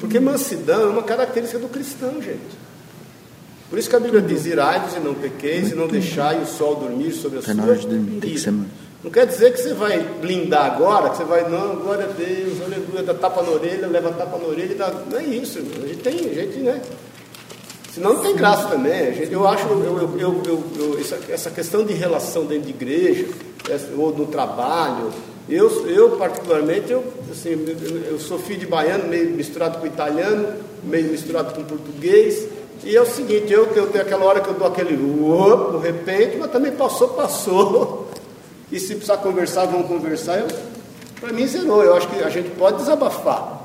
[0.00, 2.66] Porque mansidão é uma característica do cristão, gente.
[3.68, 6.76] Por isso que a Bíblia diz: irai-vos e não pequeis, e não deixai o sol
[6.76, 7.60] dormir sobre a sua vida.
[9.04, 12.60] Não quer dizer que você vai blindar agora, que você vai, não, glória a Deus,
[12.60, 14.90] aleluia, dá tapa na orelha, leva tapa na orelha, dá...
[15.08, 15.84] não é isso, irmão.
[15.84, 16.80] a gente tem, a gente, né?
[17.92, 19.14] Senão não tem graça também.
[19.14, 20.42] Gente, eu acho, eu, eu,
[20.78, 23.26] eu, essa, essa questão de relação dentro de igreja,
[23.96, 25.12] ou no trabalho,
[25.48, 27.50] eu, eu particularmente, eu, assim,
[28.08, 32.48] eu sou filho de baiano, meio misturado com italiano, meio misturado com português.
[32.84, 36.36] E é o seguinte, eu, eu tenho aquela hora que eu dou aquele de repente,
[36.36, 38.06] mas também passou, passou.
[38.70, 40.44] E se precisar conversar, vamos conversar.
[41.20, 41.84] Para mim zerou.
[41.84, 43.62] Eu acho que a gente pode desabafar.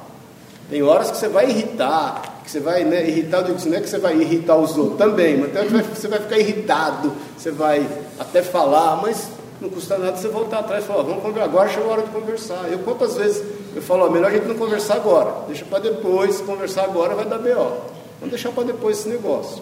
[0.69, 3.97] Tem horas que você vai irritar, que você vai né, irritar, não é que você
[3.97, 5.51] vai irritar os outros também, mas
[5.87, 7.85] você vai ficar irritado, você vai
[8.19, 9.27] até falar, mas
[9.61, 12.09] não custa nada você voltar atrás e falar, vamos conversar, agora chegou a hora de
[12.09, 12.67] conversar.
[12.71, 13.43] Eu quantas vezes
[13.75, 17.25] eu falo, ó, melhor a gente não conversar agora, deixa para depois, conversar agora vai
[17.25, 17.71] dar B.O.
[18.19, 19.61] Vamos deixar para depois esse negócio.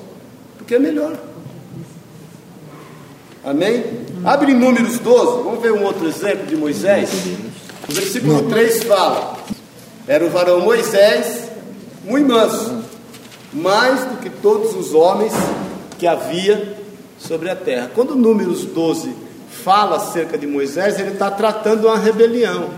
[0.57, 1.17] Porque é melhor.
[3.43, 3.83] Amém?
[4.23, 7.09] Abre Números 12, vamos ver um outro exemplo de Moisés.
[7.89, 9.37] O versículo 3 fala:
[10.07, 11.49] Era o varão Moisés,
[12.05, 12.83] muito manso,
[13.51, 15.33] mais do que todos os homens
[15.97, 16.77] que havia
[17.17, 17.91] sobre a terra.
[17.93, 19.28] Quando Números 12
[19.63, 22.69] fala acerca de Moisés, ele está tratando uma rebelião.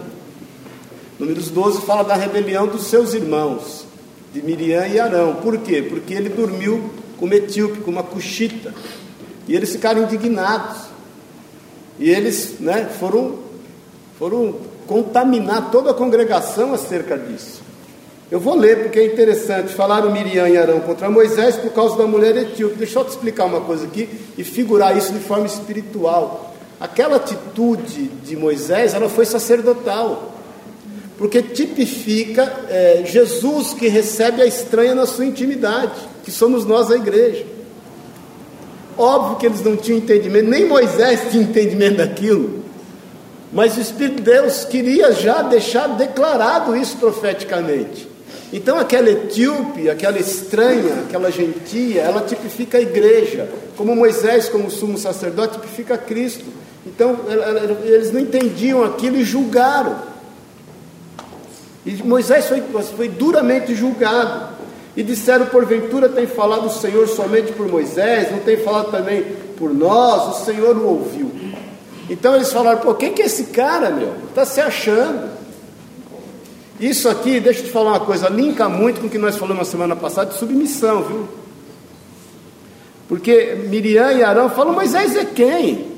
[1.19, 3.85] Números 12 fala da rebelião dos seus irmãos,
[4.33, 5.35] de Miriam e Arão.
[5.35, 5.81] Por quê?
[5.81, 8.73] Porque ele dormiu com uma etíope, com uma cuxita.
[9.47, 10.77] E eles ficaram indignados.
[11.99, 13.37] E eles né, foram,
[14.17, 14.55] foram
[14.87, 17.61] contaminar toda a congregação acerca disso.
[18.31, 19.73] Eu vou ler porque é interessante.
[19.75, 22.75] Falaram Miriam e Arão contra Moisés por causa da mulher etíope.
[22.75, 26.50] Deixa eu te explicar uma coisa aqui e figurar isso de forma espiritual.
[26.81, 30.33] Aquela atitude de Moisés, ela foi sacerdotal,
[31.15, 36.95] porque tipifica é, Jesus que recebe a estranha na sua intimidade, que somos nós a
[36.95, 37.45] igreja.
[38.97, 42.63] Óbvio que eles não tinham entendimento, nem Moisés tinha entendimento daquilo,
[43.53, 48.09] mas o Espírito de Deus queria já deixar declarado isso profeticamente.
[48.51, 54.97] Então aquela etíope, aquela estranha, aquela gentia, ela tipifica a igreja, como Moisés, como sumo
[54.97, 56.60] sacerdote, tipifica Cristo.
[56.85, 57.19] Então,
[57.83, 59.95] eles não entendiam aquilo e julgaram.
[61.85, 62.61] E Moisés foi,
[62.95, 64.51] foi duramente julgado.
[64.95, 69.23] E disseram, porventura tem falado o Senhor somente por Moisés, não tem falado também
[69.57, 71.31] por nós, o Senhor não ouviu.
[72.09, 74.13] Então eles falaram, pô, quem que é esse cara, meu?
[74.27, 75.29] Está se achando.
[76.79, 79.67] Isso aqui, deixa eu te falar uma coisa, linka muito com o que nós falamos
[79.67, 81.27] na semana passada de submissão, viu?
[83.07, 85.90] Porque Miriam e Arão falam, Moisés é quem?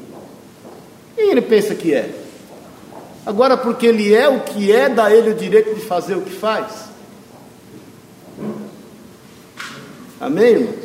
[1.16, 2.10] Quem ele pensa que é?
[3.26, 6.32] Agora, porque ele é o que é, dá ele o direito de fazer o que
[6.32, 6.72] faz?
[10.20, 10.76] Amém, irmãos?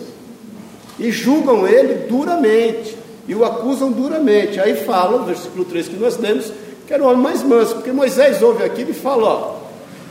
[0.99, 4.59] E julgam ele duramente, e o acusam duramente.
[4.61, 6.53] Aí falam, versículo 3 que nós temos,
[6.87, 9.57] que era o homem mais manso, porque Moisés ouve aquilo e fala: Ó,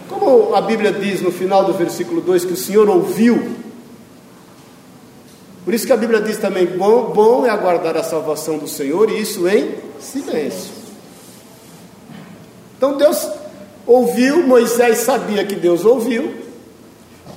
[0.08, 3.58] Como a Bíblia diz no final do versículo 2 que o Senhor ouviu,
[5.66, 9.10] por isso que a Bíblia diz também: bom, bom é aguardar a salvação do Senhor,
[9.10, 10.72] e isso em silêncio.
[12.78, 13.28] Então Deus
[13.86, 16.48] ouviu, Moisés sabia que Deus ouviu,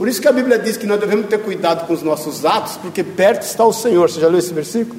[0.00, 2.78] por isso que a Bíblia diz que nós devemos ter cuidado com os nossos atos,
[2.78, 4.08] porque perto está o Senhor.
[4.08, 4.98] Você já leu esse versículo?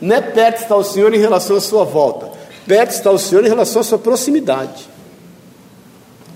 [0.00, 2.30] Não é perto está o Senhor em relação à sua volta,
[2.66, 4.88] perto está o Senhor em relação à sua proximidade.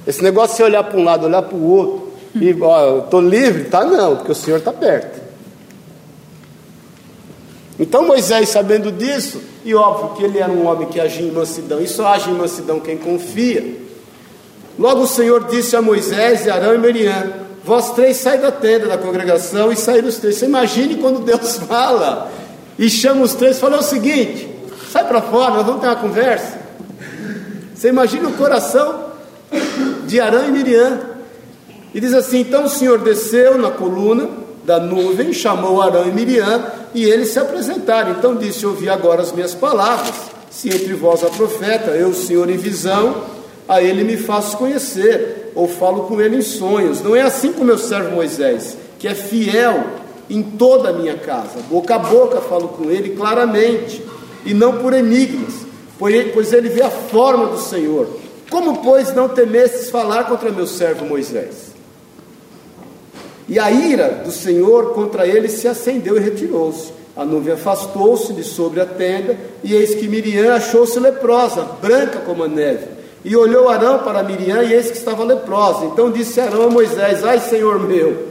[0.07, 3.85] Esse negócio de olhar para um lado, olhar para o outro, e estou livre, tá
[3.85, 5.24] não, porque o Senhor está perto.
[7.79, 11.81] Então Moisés, sabendo disso, e óbvio que ele era um homem que agia em mansidão,
[11.81, 13.83] e só age em mansidão quem confia.
[14.79, 17.33] Logo o Senhor disse a Moisés e Arão e Miriam:
[17.65, 20.37] Vós três saem da tenda da congregação e saíram os três.
[20.37, 22.31] Você imagine quando Deus fala
[22.79, 24.49] e chama os três, fala o seguinte:
[24.93, 26.59] sai para fora, nós vamos ter uma conversa.
[27.75, 29.07] Você imagina o coração
[30.07, 31.01] de Arão e Miriam.
[31.93, 34.29] E diz assim: Então o Senhor desceu na coluna
[34.65, 38.13] da nuvem, chamou Arão e Miriam, e eles se apresentaram.
[38.13, 40.15] Então disse: Ouvi agora as minhas palavras.
[40.51, 43.23] Se entre vós há profeta, eu, Senhor, em visão,
[43.69, 47.01] a ele me faço conhecer, ou falo com ele em sonhos.
[47.01, 49.85] Não é assim com meu servo Moisés, que é fiel
[50.31, 51.59] em toda a minha casa.
[51.69, 54.03] Boca a boca falo com ele claramente,
[54.45, 55.55] e não por enigmas,
[55.99, 58.07] pois ele vê a forma do Senhor.
[58.49, 61.74] Como, pois, não temestes falar contra meu servo Moisés?
[63.49, 66.93] E a ira do Senhor contra ele se acendeu e retirou-se.
[67.17, 72.43] A nuvem afastou-se de sobre a tenda, e eis que Miriam achou-se leprosa, branca como
[72.43, 72.87] a neve.
[73.25, 75.85] E olhou Arão para Miriam, e eis que estava leprosa.
[75.87, 78.29] Então disse Arão a Moisés: Ai, Senhor meu,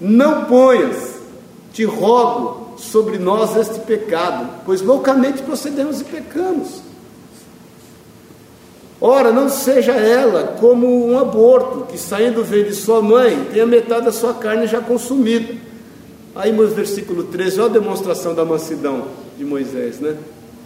[0.00, 1.14] não ponhas,
[1.72, 6.82] te rogo, sobre nós este pecado, pois loucamente procedemos e pecamos.
[9.04, 14.04] Ora, não seja ela como um aborto, que saindo vem de sua mãe, tenha metade
[14.04, 15.54] da sua carne já consumida.
[16.36, 20.16] Aí no versículo 13, olha a demonstração da mansidão de Moisés, né?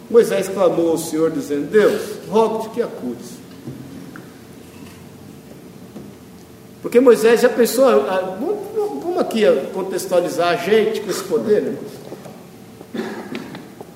[0.07, 3.31] Moisés clamou ao Senhor, dizendo: Deus, rogo-te que acudes.
[6.83, 8.57] Porque Moisés já pensou, ah, vamos,
[9.03, 13.07] vamos aqui contextualizar a gente com esse poder, irmão.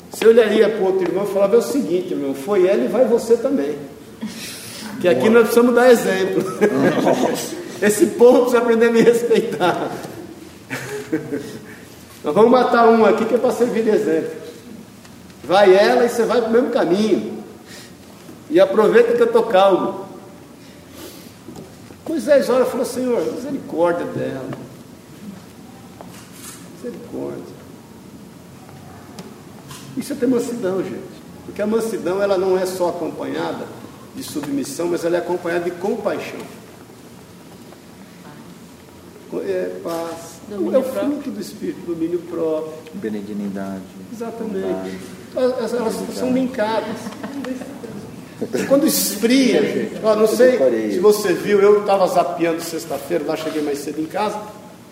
[0.10, 3.06] Você olharia para outro irmão e falava: é o seguinte, irmão, foi ela e vai
[3.06, 3.77] você também.
[5.00, 6.44] Que aqui nós precisamos dar exemplo.
[7.82, 9.92] Esse povo precisa aprender a me respeitar.
[12.24, 14.32] Nós vamos matar um aqui que é para servir de exemplo.
[15.44, 17.44] Vai ela e você vai para o mesmo caminho.
[18.50, 20.12] E aproveita que eu estou calmo.
[22.22, 24.50] Moisés ora e falou, Senhor, misericórdia dela.
[26.76, 27.56] Misericórdia.
[29.98, 31.02] Isso é ter mansidão, gente.
[31.46, 33.66] Porque a mansidão ela não é só acompanhada
[34.15, 36.39] de submissão, mas ela é acompanhada de compaixão.
[39.34, 40.32] É paz.
[40.50, 41.32] Domínio é o fruto próprio.
[41.32, 42.74] do Espírito, domínio próprio.
[42.93, 43.82] Benignidade.
[44.13, 45.00] Exatamente.
[45.36, 46.97] Elas, elas são linkadas.
[48.67, 50.58] Quando esfria, gente, ó, não sei
[50.91, 54.36] se você viu, eu estava zapeando sexta-feira, lá cheguei mais cedo em casa,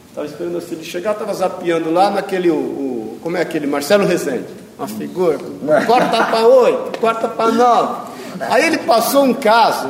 [0.08, 4.06] estava esperando a filha chegar, estava zapeando lá naquele, o, o, como é aquele, Marcelo
[4.06, 4.46] Rezende,
[4.78, 5.40] uma figura,
[5.88, 8.09] corta para oito, corta para nove.
[8.40, 9.88] Aí ele passou um caso,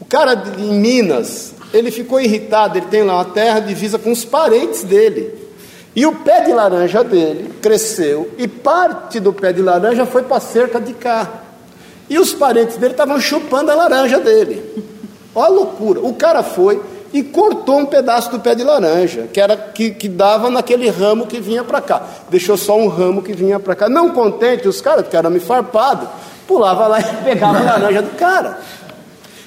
[0.00, 4.24] o cara em Minas, ele ficou irritado, ele tem lá uma terra divisa com os
[4.24, 5.42] parentes dele.
[5.94, 10.38] E o pé de laranja dele cresceu e parte do pé de laranja foi para
[10.38, 11.32] a cerca de carro.
[12.08, 14.62] E os parentes dele estavam chupando a laranja dele.
[15.34, 16.00] Olha a loucura.
[16.00, 16.80] O cara foi
[17.12, 21.26] e cortou um pedaço do pé de laranja, que era que, que dava naquele ramo
[21.26, 22.02] que vinha para cá.
[22.30, 23.88] Deixou só um ramo que vinha para cá.
[23.88, 26.08] Não contente, os caras que eram me farpado,
[26.46, 28.58] pulava lá e pegava a laranja do cara.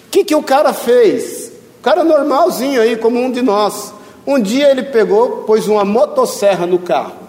[0.07, 1.51] O que, que o cara fez?
[1.79, 3.93] O cara normalzinho aí, como um de nós.
[4.25, 7.25] Um dia ele pegou, pôs uma motosserra no carro.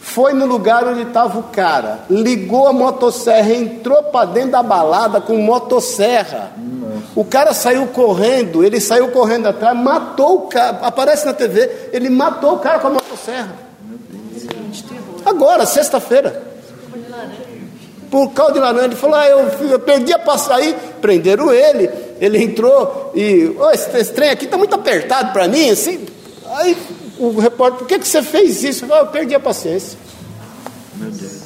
[0.00, 5.20] Foi no lugar onde estava o cara, ligou a motosserra, entrou para dentro da balada
[5.20, 6.52] com motosserra.
[6.56, 7.02] Nossa.
[7.14, 10.78] O cara saiu correndo, ele saiu correndo atrás, matou o cara.
[10.82, 13.52] Aparece na TV, ele matou o cara com a motosserra.
[15.24, 16.45] Agora, sexta-feira
[18.16, 18.86] por causa de laranja.
[18.86, 21.90] Ele falou: ah, eu, eu perdi a passaí, prenderam ele.
[22.18, 26.06] Ele entrou e, oh, esse, esse trem aqui está muito apertado para mim, assim.
[26.46, 26.74] Aí
[27.18, 28.86] o repórter, por que, que você fez isso?
[28.86, 29.98] Eu, falei, eu perdi a paciência.
[30.94, 31.42] Meu Deus.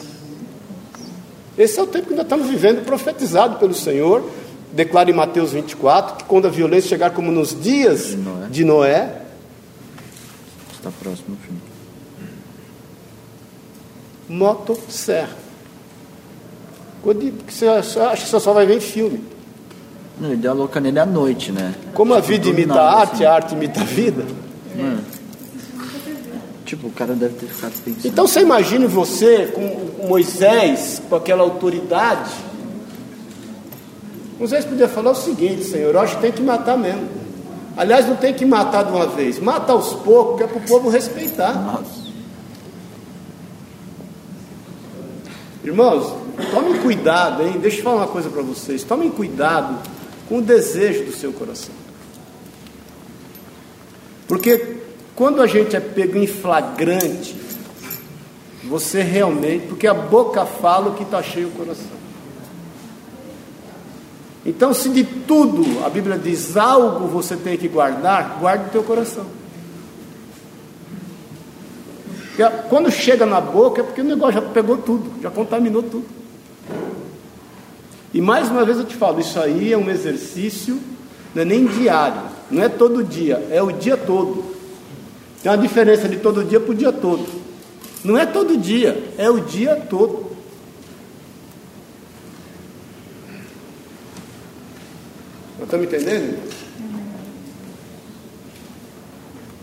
[1.59, 4.31] Esse é o tempo que nós estamos vivendo, profetizado pelo Senhor.
[4.73, 8.65] Declara em Mateus 24 que quando a violência chegar como nos dias de Noé, de
[8.65, 9.23] Noé
[10.73, 11.61] está próximo do fim.
[14.29, 15.40] Motosserra.
[17.03, 19.23] Porque você acha que você só vai ver filme.
[20.21, 21.75] Não, ele deu a louca nele à noite, né?
[21.95, 23.25] Como a vida imita nada, a arte, assim.
[23.25, 24.25] a arte imita a vida.
[26.67, 28.07] Tipo, o cara deve ter ficado pensando.
[28.07, 32.31] Então você imagine você com Moisés, com aquela autoridade.
[34.39, 37.09] Moisés podia falar o seguinte, Senhor, eu acho que tem que matar mesmo.
[37.77, 40.63] Aliás, não tem que matar de uma vez, mata aos poucos, que é para o
[40.63, 41.55] povo respeitar.
[41.55, 42.10] Nossa.
[45.63, 46.15] Irmãos,
[46.51, 47.59] tomem cuidado, hein?
[47.61, 48.83] Deixa eu falar uma coisa para vocês.
[48.83, 49.79] Tomem cuidado
[50.29, 51.75] com o desejo do seu coração.
[54.27, 54.77] Porque
[55.15, 57.37] quando a gente é pego em flagrante,
[58.65, 62.01] você realmente, porque a boca fala o que está cheio o coração.
[64.47, 68.83] Então, se de tudo a Bíblia diz algo você tem que guardar, guarde o teu
[68.83, 69.27] coração.
[72.69, 76.07] Quando chega na boca é porque o negócio já pegou tudo, já contaminou tudo.
[78.13, 80.81] E mais uma vez eu te falo, isso aí é um exercício,
[81.35, 84.45] não é nem diário, não é todo dia, é o dia todo.
[85.43, 87.27] Tem uma diferença de todo dia para o dia todo.
[88.03, 90.31] Não é todo dia, é o dia todo.
[95.63, 96.37] Estão me entendendo?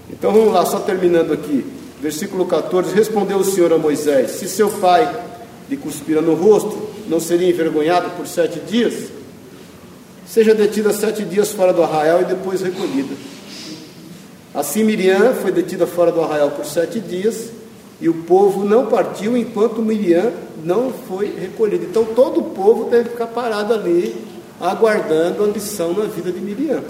[0.09, 1.65] Então vamos lá, só terminando aqui.
[2.01, 5.25] Versículo 14: Respondeu o Senhor a Moisés: Se seu pai
[5.69, 6.77] lhe cuspira no rosto,
[7.07, 9.11] não seria envergonhado por sete dias?
[10.27, 13.15] Seja detida sete dias fora do arraial e depois recolhida.
[14.53, 17.49] Assim Miriam foi detida fora do arraial por sete dias,
[17.99, 20.31] e o povo não partiu enquanto Miriam
[20.63, 21.85] não foi recolhida.
[21.85, 24.15] Então todo o povo que ficar parado ali,
[24.59, 26.83] aguardando a lição na vida de Miriam.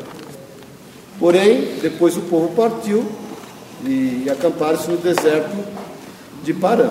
[1.19, 3.05] Porém, depois o povo partiu
[3.85, 5.55] e acamparam-se no deserto
[6.43, 6.89] de Parã.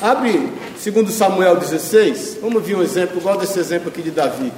[0.00, 0.48] Abre,
[0.78, 4.52] segundo Samuel 16, vamos ver um exemplo, igual desse exemplo aqui de Davi.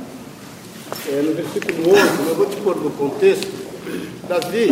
[1.08, 3.48] É, no versículo 11, eu vou te pôr no contexto.
[4.28, 4.70] Davi,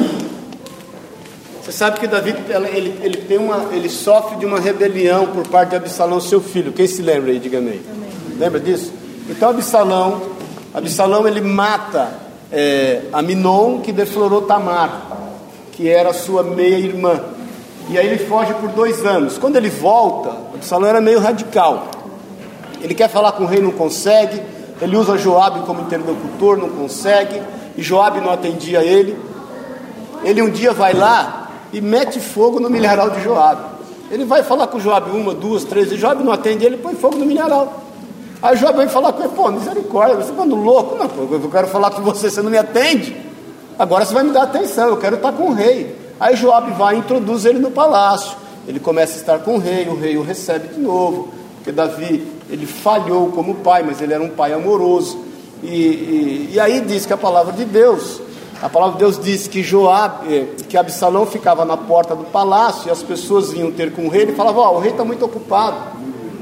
[1.69, 2.35] você sabe que Davi
[2.75, 6.73] ele, ele, tem uma, ele sofre de uma rebelião por parte de Absalão, seu filho.
[6.73, 7.81] Quem se lembra aí, diga amém.
[8.39, 8.93] Lembra disso?
[9.29, 10.23] Então Absalão,
[10.73, 12.11] Absalão ele mata
[12.51, 15.08] é, Aminon que deflorou Tamar,
[15.79, 17.21] que era sua meia-irmã.
[17.89, 19.39] E aí ele foge por dois anos.
[19.39, 21.87] Quando ele volta, Absalão era meio radical.
[22.81, 24.43] Ele quer falar com o rei, não consegue.
[24.83, 27.41] Ele usa Joabe como interlocutor, não consegue.
[27.77, 29.17] E Joabe não atendia ele.
[30.25, 33.63] Ele um dia vai lá e mete fogo no milharal de Joabe.
[34.11, 37.17] Ele vai falar com Joabe uma, duas, três, e Joabe não atende ele, põe fogo
[37.17, 37.85] no milharal.
[38.43, 40.97] Aí Joabe vem falar com ele, pô, misericórdia, você está louco?
[40.97, 43.28] Não, eu quero falar com você, você não me atende.
[43.79, 45.95] Agora você vai me dar atenção, eu quero estar com o rei.
[46.19, 48.37] Aí Joabe vai e introduz ele no palácio.
[48.67, 52.27] Ele começa a estar com o rei, o rei o recebe de novo, porque Davi,
[52.51, 55.25] ele falhou como pai, mas ele era um pai amoroso.
[55.63, 58.21] E, e, e aí diz que a palavra de Deus,
[58.61, 62.91] a palavra de Deus diz que Joabe, que Absalão ficava na porta do palácio e
[62.91, 65.25] as pessoas vinham ter com o rei, ele falava, ó, oh, o rei está muito
[65.25, 65.77] ocupado,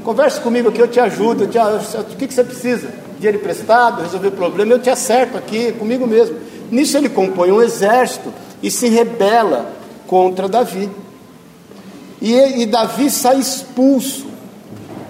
[0.03, 2.89] converse comigo aqui, eu te ajudo, eu te, o que, que você precisa?
[3.17, 6.46] Dinheiro emprestado, resolver problema, eu te acerto aqui, comigo mesmo.
[6.71, 9.71] Nisso ele compõe um exército e se rebela
[10.05, 10.89] contra Davi.
[12.21, 14.27] E, e Davi sai expulso.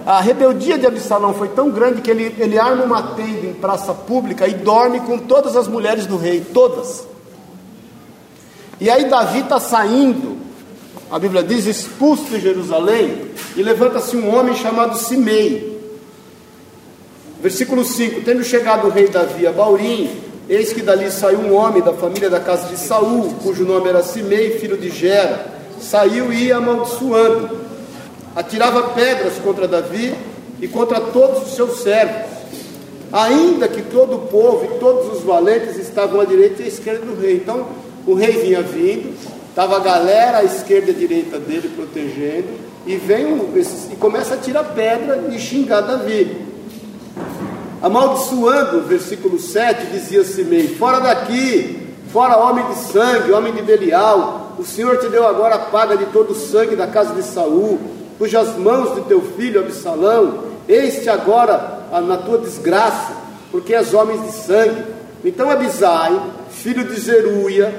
[0.04, 3.92] A rebeldia de Absalão foi tão grande que ele, ele arma uma tenda em praça
[3.92, 7.06] pública e dorme com todas as mulheres do rei, todas.
[8.80, 10.38] E aí Davi está saindo,
[11.10, 15.76] a Bíblia diz, expulso de Jerusalém, e levanta-se um homem chamado Simei.
[17.42, 20.10] Versículo 5: Tendo chegado o rei Davi a Baurim,
[20.48, 24.02] eis que dali saiu um homem da família da casa de Saul, cujo nome era
[24.02, 25.58] Simei, filho de Gera.
[25.80, 27.50] Saiu e ia amaldiçoando,
[28.34, 30.14] atirava pedras contra Davi
[30.60, 32.30] e contra todos os seus servos,
[33.12, 37.06] ainda que todo o povo e todos os valentes estavam à direita e à esquerda
[37.06, 37.36] do rei.
[37.36, 37.68] Então,
[38.06, 39.14] o rei vinha vindo,
[39.50, 42.48] estava a galera à esquerda e à direita dele protegendo,
[42.86, 43.52] e vem um,
[43.92, 46.47] e começa a tirar pedra e xingar Davi.
[47.80, 54.64] Amaldiçoando, versículo 7, dizia Simei: Fora daqui, fora homem de sangue, homem de Belial, o
[54.64, 57.78] Senhor te deu agora a paga de todo o sangue da casa de Saul,
[58.18, 63.12] cujas mãos de teu filho Absalão, eis-te agora na tua desgraça,
[63.52, 64.82] porque és homem de sangue.
[65.24, 66.20] Então Abisai,
[66.50, 67.72] filho de Zeruia,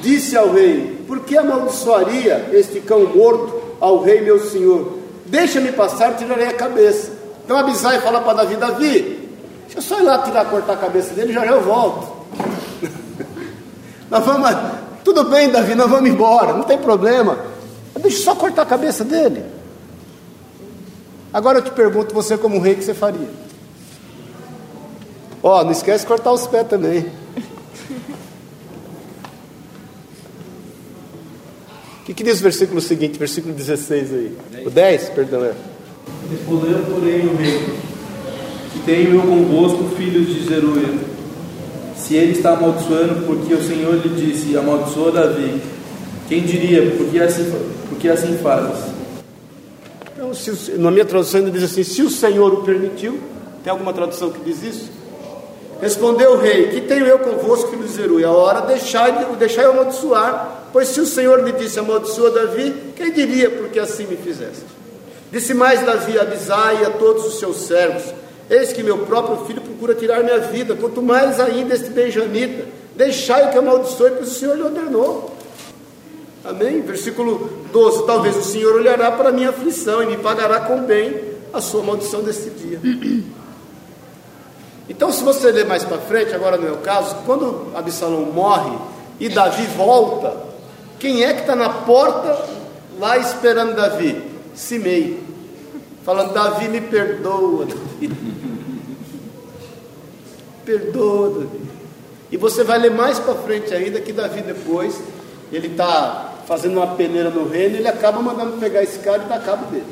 [0.00, 4.98] disse ao rei: Por que amaldiçoaria este cão morto ao rei meu senhor?
[5.26, 7.19] Deixa-me passar, tirarei a cabeça.
[7.50, 9.28] Então Abisai fala para Davi: Davi,
[9.64, 12.08] deixa eu só ir lá tirar, cortar a cabeça dele, já já eu volto.
[14.08, 14.48] nós vamos,
[15.02, 17.36] tudo bem, Davi, nós vamos embora, não tem problema.
[18.00, 19.44] Deixa eu só cortar a cabeça dele.
[21.32, 23.28] Agora eu te pergunto, você como rei, o que você faria?
[25.42, 27.10] Ó, não esquece de cortar os pés também.
[32.00, 34.38] O que, que diz o versículo seguinte, versículo 16 aí?
[34.64, 35.69] O 10, perdão, é.
[36.30, 37.80] Respondeu, porém, o rei,
[38.84, 40.88] tenho eu convosco, filhos de Zeruia.
[41.96, 45.60] Se ele está amaldiçoando, porque o Senhor lhe disse, amaldiçoa Davi.
[46.28, 47.52] Quem diria, por que assim,
[47.88, 48.90] por que assim fazes?
[50.14, 53.18] Então, se na minha tradução ainda diz assim: se o Senhor o permitiu,
[53.62, 54.90] tem alguma tradução que diz isso?
[55.80, 58.28] Respondeu o rei: Que tenho eu convosco, filho de Zeruia?
[58.28, 63.12] A hora deixai, deixai eu amaldiçoar, pois se o Senhor lhe disse amaldiçoa Davi, quem
[63.12, 64.79] diria porque assim me fizeste?
[65.30, 68.12] Disse mais Davi a Abisai e a todos os seus servos:
[68.48, 72.66] Eis que meu próprio filho procura tirar minha vida, quanto mais ainda este benjamita.
[72.96, 75.34] Deixai-o que amaldiçoe, pois o Senhor lhe ordenou.
[76.44, 76.80] Amém?
[76.80, 81.22] Versículo 12: Talvez o Senhor olhará para a minha aflição e me pagará com bem
[81.52, 82.80] a sua maldição deste dia.
[84.88, 88.76] Então, se você ler mais para frente, agora no meu caso, quando Absalão morre
[89.20, 90.36] e Davi volta,
[90.98, 92.36] quem é que está na porta
[92.98, 94.29] lá esperando Davi?
[94.54, 95.20] Simei,
[96.04, 98.10] falando: Davi, me perdoa, Davi.
[100.64, 101.60] perdoa, Davi.
[102.30, 105.00] E você vai ler mais para frente ainda que Davi depois,
[105.52, 109.40] ele está fazendo uma peneira no reino, ele acaba mandando pegar esse cara e dar
[109.40, 109.86] cabo dele.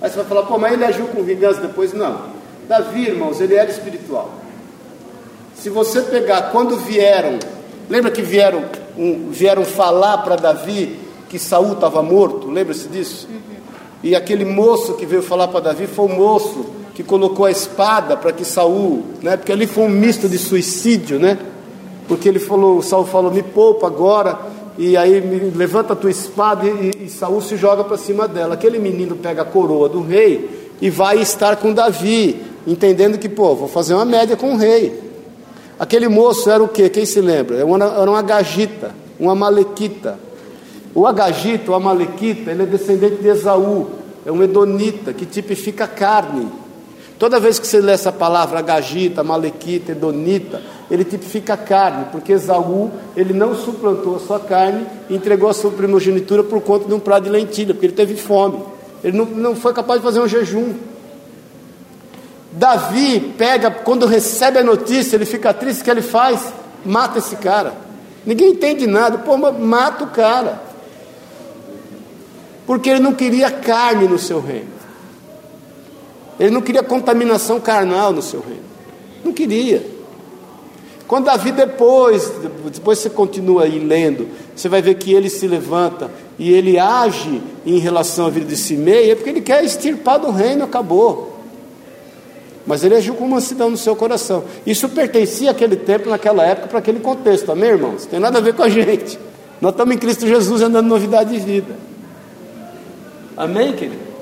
[0.00, 1.92] Aí você vai falar, pô, mas ele agiu com vingança depois?
[1.92, 2.30] Não.
[2.68, 4.32] Davi, irmãos, ele era espiritual.
[5.54, 7.38] Se você pegar, quando vieram,
[7.88, 8.64] lembra que vieram,
[8.96, 10.98] um, vieram falar para Davi
[11.32, 12.50] que Saul estava morto?
[12.50, 13.26] Lembra-se disso?
[14.02, 18.18] E aquele moço que veio falar para Davi foi o moço que colocou a espada
[18.18, 19.38] para que Saul, né?
[19.38, 21.38] Porque ali foi um misto de suicídio, né?
[22.06, 24.38] Porque ele falou, Saul falou, me poupa agora,
[24.76, 28.52] e aí me, levanta a tua espada e, e Saul se joga para cima dela.
[28.52, 33.54] Aquele menino pega a coroa do rei e vai estar com Davi, entendendo que, pô,
[33.54, 35.00] vou fazer uma média com o rei.
[35.78, 36.90] Aquele moço era o quê?
[36.90, 37.56] Quem se lembra?
[37.56, 38.22] Era uma, era uma
[39.18, 40.18] uma malequita.
[40.94, 43.90] O agagita, o amalequita, ele é descendente de Esaú,
[44.26, 46.48] é um edonita que tipifica carne.
[47.18, 52.90] Toda vez que você lê essa palavra agagita, malequita, edonita, ele tipifica carne, porque Esaú,
[53.16, 57.00] ele não suplantou a sua carne e entregou a sua primogenitura por conta de um
[57.00, 58.58] prato de lentilha, porque ele teve fome.
[59.02, 60.74] Ele não, não foi capaz de fazer um jejum.
[62.52, 66.52] Davi pega, quando recebe a notícia, ele fica triste, o que ele faz?
[66.84, 67.72] Mata esse cara.
[68.26, 70.71] Ninguém entende nada, pô, mata o cara.
[72.66, 74.68] Porque ele não queria carne no seu reino.
[76.38, 78.64] Ele não queria contaminação carnal no seu reino.
[79.24, 79.84] Não queria.
[81.06, 82.32] Quando Davi depois,
[82.72, 87.42] depois você continua aí lendo, você vai ver que ele se levanta e ele age
[87.66, 91.38] em relação à vida de Simei, é porque ele quer extirpar do reino, acabou.
[92.66, 94.44] Mas ele agiu com mansidão no seu coração.
[94.64, 98.06] Isso pertencia àquele tempo, naquela época, para aquele contexto, amém, irmãos?
[98.06, 99.18] Tem nada a ver com a gente.
[99.60, 101.74] Nós estamos em Cristo Jesus andando novidade de vida.
[103.36, 104.12] Amém, querido?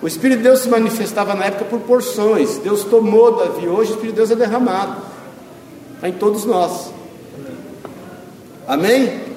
[0.00, 2.58] O Espírito de Deus se manifestava na época por porções.
[2.58, 5.02] Deus tomou Davi, hoje o Espírito de Deus é derramado.
[5.96, 6.92] Está em todos nós.
[8.66, 9.28] Amém?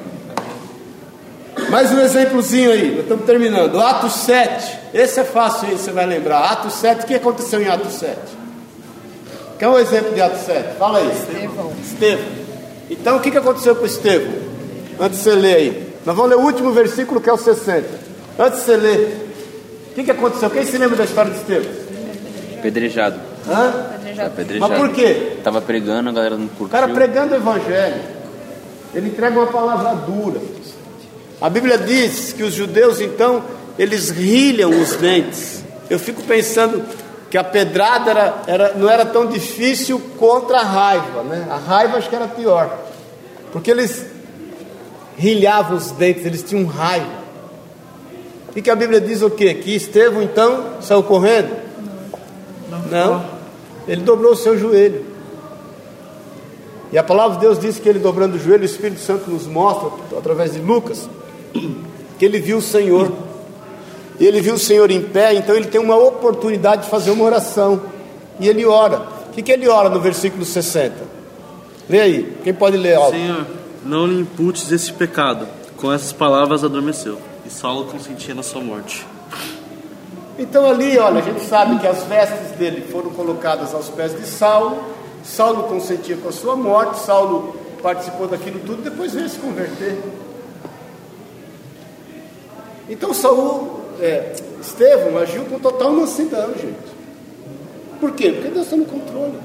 [1.69, 3.80] Mais um exemplozinho aí, nós estamos terminando.
[3.80, 4.80] Atos 7.
[4.93, 6.51] Esse é fácil aí, você vai lembrar.
[6.51, 8.17] Atos 7, o que aconteceu em Atos 7?
[9.57, 10.78] Quer um exemplo de Atos 7?
[10.78, 11.11] Fala aí.
[11.11, 11.72] Estevão.
[11.82, 12.26] Estevão.
[12.89, 14.34] Então, o que aconteceu com Estevão?
[14.99, 15.93] Antes de você ler aí.
[16.05, 18.11] Nós vamos ler o último versículo que é o 60.
[18.41, 19.27] Antes de você ler,
[19.91, 20.49] o que, que aconteceu?
[20.49, 21.71] Quem se lembra da história de Estevão?
[22.57, 23.19] Apedrejado.
[23.47, 24.25] Hã?
[24.25, 24.71] Apedrejado.
[24.71, 25.37] Mas por quê?
[25.43, 26.69] Tava pregando, a galera não O curtiu.
[26.69, 28.01] cara pregando o evangelho,
[28.95, 30.41] ele entrega uma palavra dura.
[31.39, 33.43] A Bíblia diz que os judeus, então,
[33.77, 35.63] eles rilham os dentes.
[35.87, 36.83] Eu fico pensando
[37.29, 41.45] que a pedrada era, era, não era tão difícil contra a raiva, né?
[41.47, 42.75] A raiva acho que era pior,
[43.51, 44.03] porque eles
[45.15, 47.20] rilhavam os dentes, eles tinham raiva.
[48.56, 49.54] E que a Bíblia diz o quê?
[49.54, 51.56] Que Estevão então saiu correndo?
[52.89, 53.24] Não.
[53.88, 55.06] Ele dobrou o seu joelho.
[56.91, 59.47] E a palavra de Deus diz que ele dobrando o joelho, o Espírito Santo nos
[59.47, 61.10] mostra, através de Lucas,
[62.20, 63.12] que ele viu o Senhor.
[64.20, 67.24] E ele viu o Senhor em pé, então ele tem uma oportunidade de fazer uma
[67.24, 67.82] oração.
[68.39, 69.08] E ele ora.
[69.30, 70.95] O que, que ele ora no versículo 60?
[71.89, 73.12] Lê aí, quem pode ler algo?
[73.12, 73.45] Senhor,
[73.86, 75.47] não lhe imputes esse pecado.
[75.78, 77.18] Com essas palavras adormeceu,
[77.52, 79.06] Saulo consentia na sua morte.
[80.39, 84.26] Então ali, olha, a gente sabe que as vestes dele foram colocadas aos pés de
[84.26, 84.82] Saulo.
[85.24, 86.99] Saulo consentia com a sua morte.
[86.99, 90.02] Saulo participou daquilo tudo, depois veio se converter.
[92.89, 97.02] Então Saul, é, Estevão agiu com total mansidão, gente.
[97.99, 98.32] Por quê?
[98.32, 99.38] Porque Deus está no controle.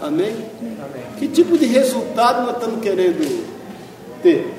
[0.00, 0.30] Amém?
[0.60, 1.02] Amém?
[1.18, 3.57] Que tipo de resultado nós estamos querendo
[4.22, 4.54] ter?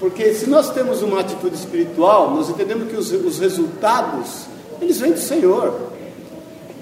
[0.00, 4.46] Porque se nós temos uma atitude espiritual, nós entendemos que os, os resultados,
[4.80, 5.74] eles vêm do Senhor.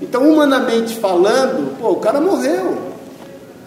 [0.03, 2.77] Então, humanamente falando, pô, o cara morreu.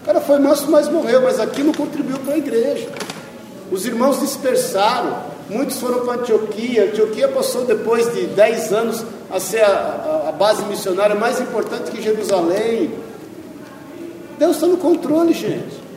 [0.01, 2.87] O cara foi manso, mas morreu, mas aquilo contribuiu para a igreja.
[3.71, 6.85] Os irmãos dispersaram, muitos foram para Antioquia.
[6.85, 11.89] Antioquia passou depois de 10 anos a ser a, a, a base missionária mais importante
[11.89, 12.91] que Jerusalém.
[14.37, 15.88] Deus está no controle, gente.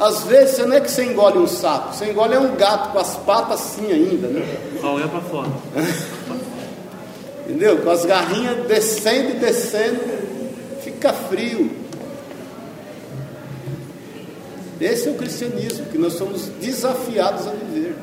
[0.00, 2.90] Às vezes você não é que você engole um sapo, você engole é um gato
[2.90, 4.42] com as patas assim ainda, né?
[4.80, 5.50] Qual é para fora?
[7.46, 7.82] Entendeu?
[7.82, 10.00] Com as garrinhas descendo e descendo,
[10.82, 11.70] fica frio.
[14.80, 17.94] Esse é o cristianismo que nós somos desafiados a viver.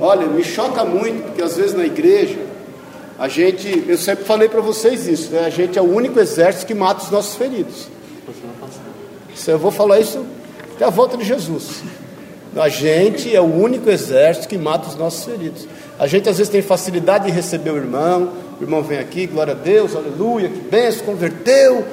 [0.00, 2.38] Olha, me choca muito, porque às vezes na igreja,
[3.18, 5.44] a gente, eu sempre falei para vocês isso, né?
[5.44, 7.88] a gente é o único exército que mata os nossos feridos.
[9.50, 10.24] Eu vou falar isso
[10.74, 11.82] até a volta de Jesus.
[12.54, 15.66] A gente é o único exército que mata os nossos feridos.
[15.98, 18.30] A gente às vezes tem facilidade de receber o irmão,
[18.60, 21.84] o irmão vem aqui, glória a Deus, aleluia, que benção, converteu,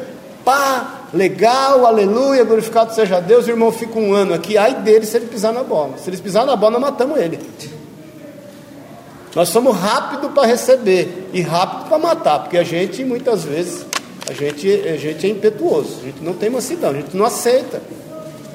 [0.44, 5.16] pá, legal, aleluia, glorificado seja Deus, o irmão fica um ano aqui, ai dele se
[5.16, 5.98] ele pisar na bola.
[5.98, 7.40] Se ele pisar na bola, nós matamos ele.
[9.36, 13.86] Nós somos rápidos para receber e rápido para matar, porque a gente muitas vezes
[14.30, 17.82] a gente, a gente é impetuoso, a gente não tem mansidão, a gente não aceita.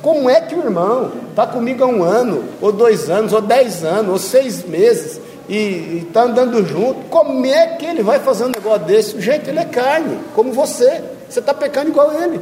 [0.00, 3.82] Como é que o irmão está comigo há um ano, ou dois anos, ou dez
[3.82, 7.08] anos, ou seis meses, e está andando junto?
[7.08, 9.20] Como é que ele vai fazer um negócio desse?
[9.20, 11.02] Gente, ele é carne, como você.
[11.28, 12.40] Você está pecando igual ele.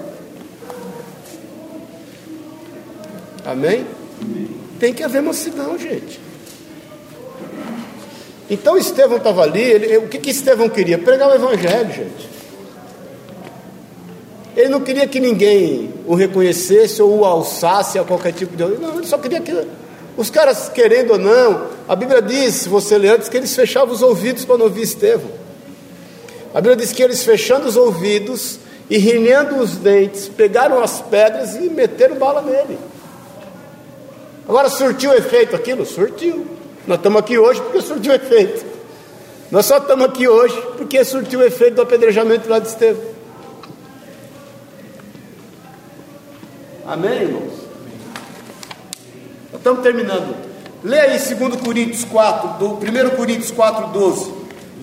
[3.46, 3.86] Amém?
[4.78, 6.20] Tem que haver mansidão, gente.
[8.50, 10.98] Então Estevão estava ali, ele, o que, que Estevão queria?
[10.98, 12.31] Pregar o Evangelho, gente.
[14.56, 18.64] Ele não queria que ninguém o reconhecesse ou o alçasse a qualquer tipo de.
[18.64, 19.66] Não, ele só queria que.
[20.16, 24.02] Os caras, querendo ou não, a Bíblia diz, você lê antes, que eles fechavam os
[24.02, 25.30] ouvidos para não ouvir Estevão.
[26.52, 28.58] A Bíblia diz que eles fechando os ouvidos
[28.90, 32.78] e rinhando os dentes, pegaram as pedras e meteram bala nele.
[34.46, 35.86] Agora surtiu efeito aquilo?
[35.86, 36.46] Surtiu.
[36.86, 38.66] Nós estamos aqui hoje porque surtiu efeito.
[39.50, 43.02] Nós só estamos aqui hoje porque surtiu o efeito do apedrejamento lá de Estevão.
[46.86, 47.52] Amém, irmãos?
[49.54, 50.34] Estamos terminando.
[50.82, 54.32] Leia aí 2 Coríntios 4, do 1 Coríntios 4, 12.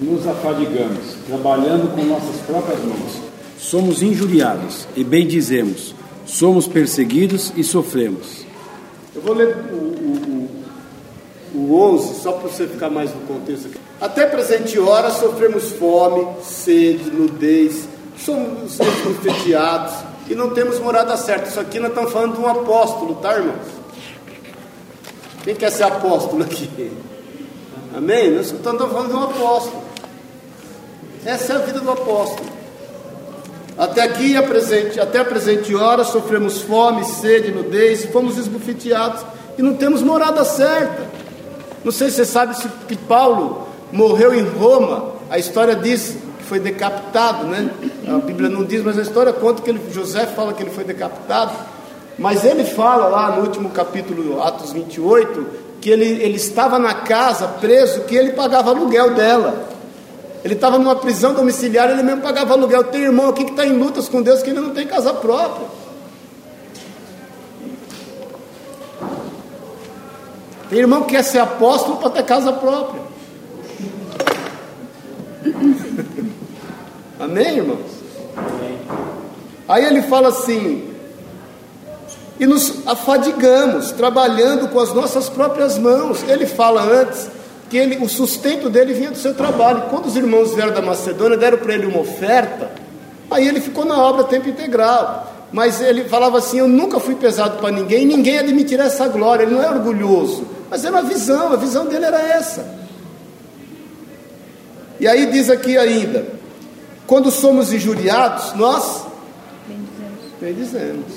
[0.02, 3.20] Nos afadigamos, trabalhando com nossas próprias mãos.
[3.58, 5.94] Somos injuriados e bem dizemos,
[6.26, 8.46] somos perseguidos e sofremos.
[9.14, 10.50] Eu vou ler o, o,
[11.54, 13.78] o, o 11, só para você ficar mais no contexto aqui.
[14.00, 21.50] Até presente hora sofremos fome, sede, nudez, somos esbofeteados e não temos morada certa.
[21.50, 23.80] Isso aqui nós estamos falando de um apóstolo, tá, irmãos?
[25.44, 26.92] Quem quer ser apóstolo aqui?
[27.96, 28.32] Amém?
[28.32, 29.84] Nós estamos falando de um apóstolo.
[31.26, 32.48] Essa é a vida do apóstolo.
[33.78, 39.26] Até aqui, a presente, até a presente hora, sofremos fome, sede, nudez, fomos esbofeteados
[39.58, 41.08] e não temos morada certa.
[41.84, 46.44] Não sei se você sabe se que Paulo morreu em Roma, a história diz que
[46.44, 47.70] foi decapitado, né?
[48.10, 50.84] A Bíblia não diz, mas a história conta que ele, José fala que ele foi
[50.84, 51.52] decapitado.
[52.18, 55.46] Mas ele fala lá no último capítulo, Atos 28,
[55.80, 59.70] que ele, ele estava na casa preso, que ele pagava aluguel dela.
[60.44, 62.84] Ele estava numa prisão domiciliar, ele mesmo pagava aluguel.
[62.86, 65.68] Tem irmão aqui que está em lutas com Deus que ele não tem casa própria.
[70.70, 73.02] Tem irmão que quer ser apóstolo para ter casa própria.
[77.20, 77.99] Amém, irmãos?
[79.68, 80.90] Aí ele fala assim:
[82.40, 86.24] e nos afadigamos, trabalhando com as nossas próprias mãos.
[86.28, 87.28] Ele fala antes
[87.70, 89.84] que ele, o sustento dele vinha do seu trabalho.
[89.90, 92.72] Quando os irmãos vieram da Macedônia, deram para ele uma oferta,
[93.30, 95.36] aí ele ficou na obra a tempo integral.
[95.52, 99.44] Mas ele falava assim: Eu nunca fui pesado para ninguém, ninguém admitirá essa glória.
[99.44, 102.80] Ele não é orgulhoso, mas era uma visão, a visão dele era essa.
[104.98, 106.26] E aí diz aqui ainda:
[107.10, 109.04] Quando somos injuriados, nós
[110.40, 111.12] bendizemos.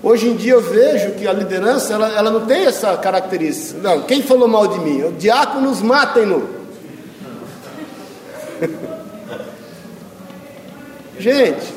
[0.00, 3.80] Hoje em dia eu vejo que a liderança ela, ela não tem essa característica.
[3.80, 5.02] Não, quem falou mal de mim?
[5.02, 6.48] O diáconos matem-no.
[11.18, 11.74] Gente,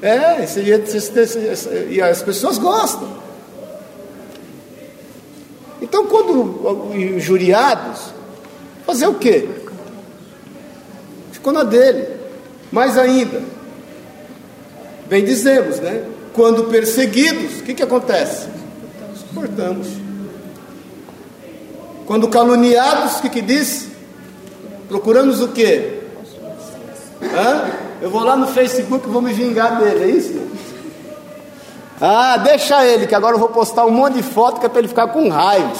[0.00, 3.18] é, esse, esse, esse, e as pessoas gostam.
[5.82, 8.14] Então, quando injuriados,
[8.86, 9.48] fazer o quê?
[11.32, 12.17] Ficou na dele.
[12.70, 13.42] Mais ainda,
[15.08, 16.04] bem dizemos, né?
[16.32, 18.46] Quando perseguidos, o que, que acontece?
[19.16, 19.88] Suportamos.
[22.06, 23.88] Quando caluniados, o que, que diz?
[24.88, 26.00] Procuramos o quê?
[27.22, 27.70] Hã?
[28.00, 30.40] Eu vou lá no Facebook e vou me vingar dele, é isso?
[32.00, 34.78] Ah, deixa ele, que agora eu vou postar um monte de foto que é para
[34.78, 35.72] ele ficar com raiva.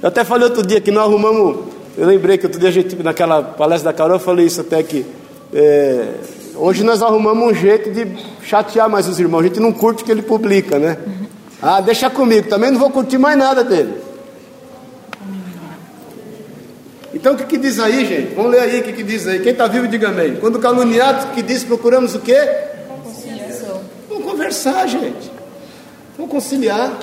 [0.00, 1.66] Eu até falei outro dia que nós arrumamos.
[1.98, 4.80] Eu lembrei que outro dia a gente, naquela palestra da Carol, eu falei isso até
[4.84, 5.04] que.
[5.52, 6.14] É,
[6.54, 8.06] hoje nós arrumamos um jeito de
[8.40, 9.40] chatear mais os irmãos.
[9.40, 10.96] A gente não curte o que ele publica, né?
[11.60, 13.94] Ah, deixa comigo, também não vou curtir mais nada dele.
[17.12, 18.32] Então o que, que diz aí, gente?
[18.36, 19.40] Vamos ler aí o que, que diz aí.
[19.40, 20.36] Quem está vivo, diga amém.
[20.36, 22.38] Quando caluniados, que diz, procuramos o quê?
[23.02, 23.80] Conciliação.
[24.08, 25.32] Vamos conversar, gente.
[26.16, 26.96] Vamos conciliar.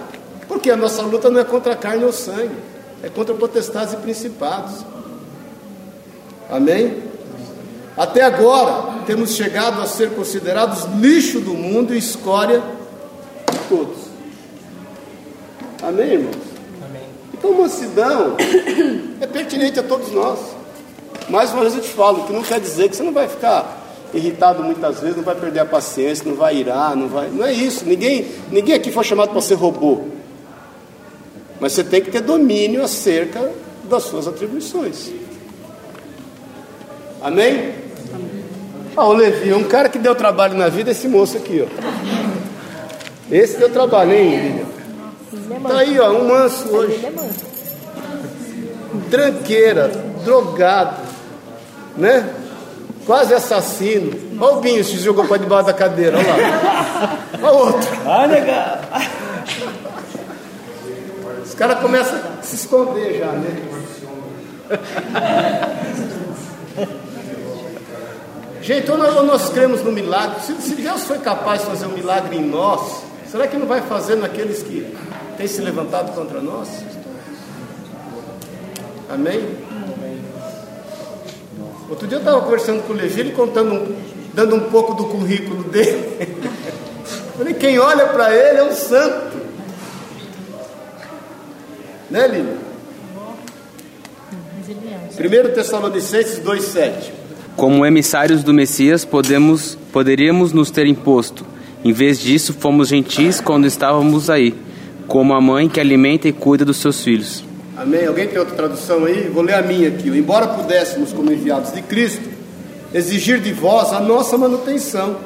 [0.47, 2.55] Porque a nossa luta não é contra a carne ou sangue,
[3.05, 4.83] é contra potestades e principados.
[6.49, 7.03] Amém?
[7.95, 12.63] Até agora, temos chegado a ser considerados lixo do mundo e escória
[13.51, 13.97] de todos.
[15.83, 16.35] Amém, irmãos?
[16.83, 17.03] Amém.
[17.31, 18.35] Então, mansidão
[19.21, 20.39] é pertinente a todos nós.
[21.29, 23.85] Mais uma vez eu te falo, que não quer dizer que você não vai ficar
[24.15, 27.29] irritado muitas vezes, não vai perder a paciência, não vai irar, não vai.
[27.29, 27.85] Não é isso.
[27.85, 30.14] Ninguém, ninguém aqui foi chamado para ser robô.
[31.59, 33.51] Mas você tem que ter domínio acerca
[33.83, 35.11] das suas atribuições.
[37.21, 37.73] Amém?
[38.95, 41.67] Ah, o Levi, um cara que deu trabalho na vida, é esse moço aqui, ó.
[43.31, 44.65] Esse deu trabalho, hein, Lívia?
[45.67, 47.05] Tá aí, ó, um manso hoje.
[49.09, 49.91] Tranqueira,
[50.23, 51.01] drogado,
[51.97, 52.29] né?
[53.05, 54.13] Quase assassino.
[54.39, 57.19] Olha o Binho se jogou para debaixo da cadeira, olha lá.
[57.41, 57.89] Olha o outro.
[58.05, 58.79] Ah, legal.
[61.55, 63.61] Os caras começam a se esconder já, né?
[68.61, 70.41] Gente, então nós, nós cremos no milagre.
[70.41, 73.79] Se, se Deus foi capaz de fazer um milagre em nós, será que não vai
[73.83, 74.93] fazer naqueles que
[75.37, 76.67] têm se levantado contra nós?
[79.09, 79.57] Amém?
[81.89, 83.95] Outro dia eu estava conversando com o Levi, ele contando,
[84.33, 86.19] dando um pouco do currículo dele.
[87.37, 89.34] Falei, quem olha para ele é um santo.
[92.15, 92.55] Né, Lívia?
[95.19, 97.11] 1 Tessalonicenses 2,7.
[97.57, 101.45] Como emissários do Messias, podemos, poderíamos nos ter imposto.
[101.83, 104.55] Em vez disso, fomos gentis quando estávamos aí,
[105.09, 107.43] como a mãe que alimenta e cuida dos seus filhos.
[107.75, 108.05] Amém?
[108.05, 109.27] Alguém tem outra tradução aí?
[109.27, 110.07] Vou ler a minha aqui.
[110.07, 112.29] Embora pudéssemos, como enviados de Cristo,
[112.93, 115.17] exigir de vós a nossa manutenção,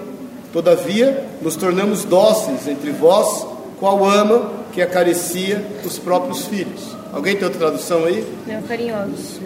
[0.51, 3.45] todavia nos tornamos dóceis entre vós,
[3.79, 6.95] qual ama que acaricia os próprios filhos.
[7.11, 8.25] Alguém tem outra tradução aí?
[8.47, 9.41] Meu carinhosos.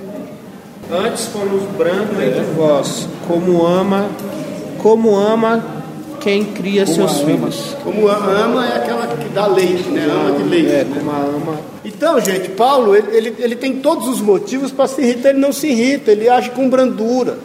[0.92, 4.12] Antes fomos brando entre vós, como ama,
[4.78, 5.66] como ama
[6.22, 7.76] quem cria seus filhos.
[7.84, 10.06] Como a ama é aquela que dá leite, né?
[10.06, 10.72] Ama de leite.
[10.72, 10.96] É, né?
[11.00, 11.60] como a ama.
[11.84, 15.52] Então, gente, Paulo, ele, ele, ele tem todos os motivos para se irritar, ele não
[15.52, 17.40] se irrita, ele age com brandura.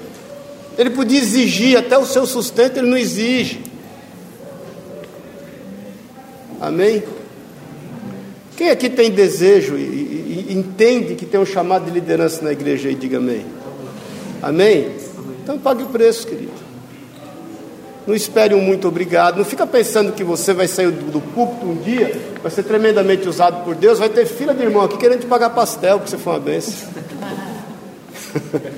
[0.76, 3.62] Ele podia exigir até o seu sustento, ele não exige.
[6.60, 7.02] Amém?
[8.58, 12.50] Quem aqui tem desejo e, e- e entende que tem um chamado de liderança na
[12.50, 13.46] igreja aí, diga amém.
[14.42, 14.88] Amém?
[15.44, 16.50] Então pague o preço, querido.
[18.04, 19.36] Não espere um muito obrigado.
[19.38, 23.28] Não fica pensando que você vai sair do, do púlpito um dia, vai ser tremendamente
[23.28, 26.18] usado por Deus, vai ter fila de irmão aqui querendo te pagar pastel, porque você
[26.18, 26.88] foi uma benção.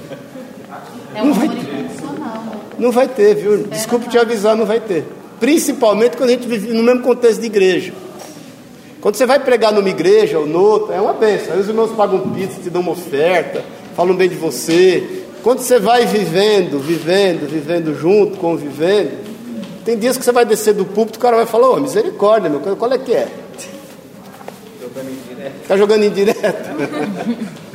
[1.15, 2.45] É um incondicional.
[2.45, 2.61] né?
[2.79, 3.65] Não vai ter, viu?
[3.65, 5.05] Desculpe te avisar, não vai ter.
[5.41, 7.93] Principalmente quando a gente vive no mesmo contexto de igreja.
[9.01, 11.55] Quando você vai pregar numa igreja ou noutra, é uma benção.
[11.55, 13.65] Aí os irmãos pagam pizza, te dão uma oferta,
[13.97, 15.25] falam bem de você.
[15.43, 19.13] Quando você vai vivendo, vivendo, vivendo junto, convivendo,
[19.85, 22.61] tem dias que você vai descer do púlpito, o cara vai falar, ô, misericórdia, meu,
[22.61, 23.29] qual é que é?
[25.63, 26.71] Está jogando indireto?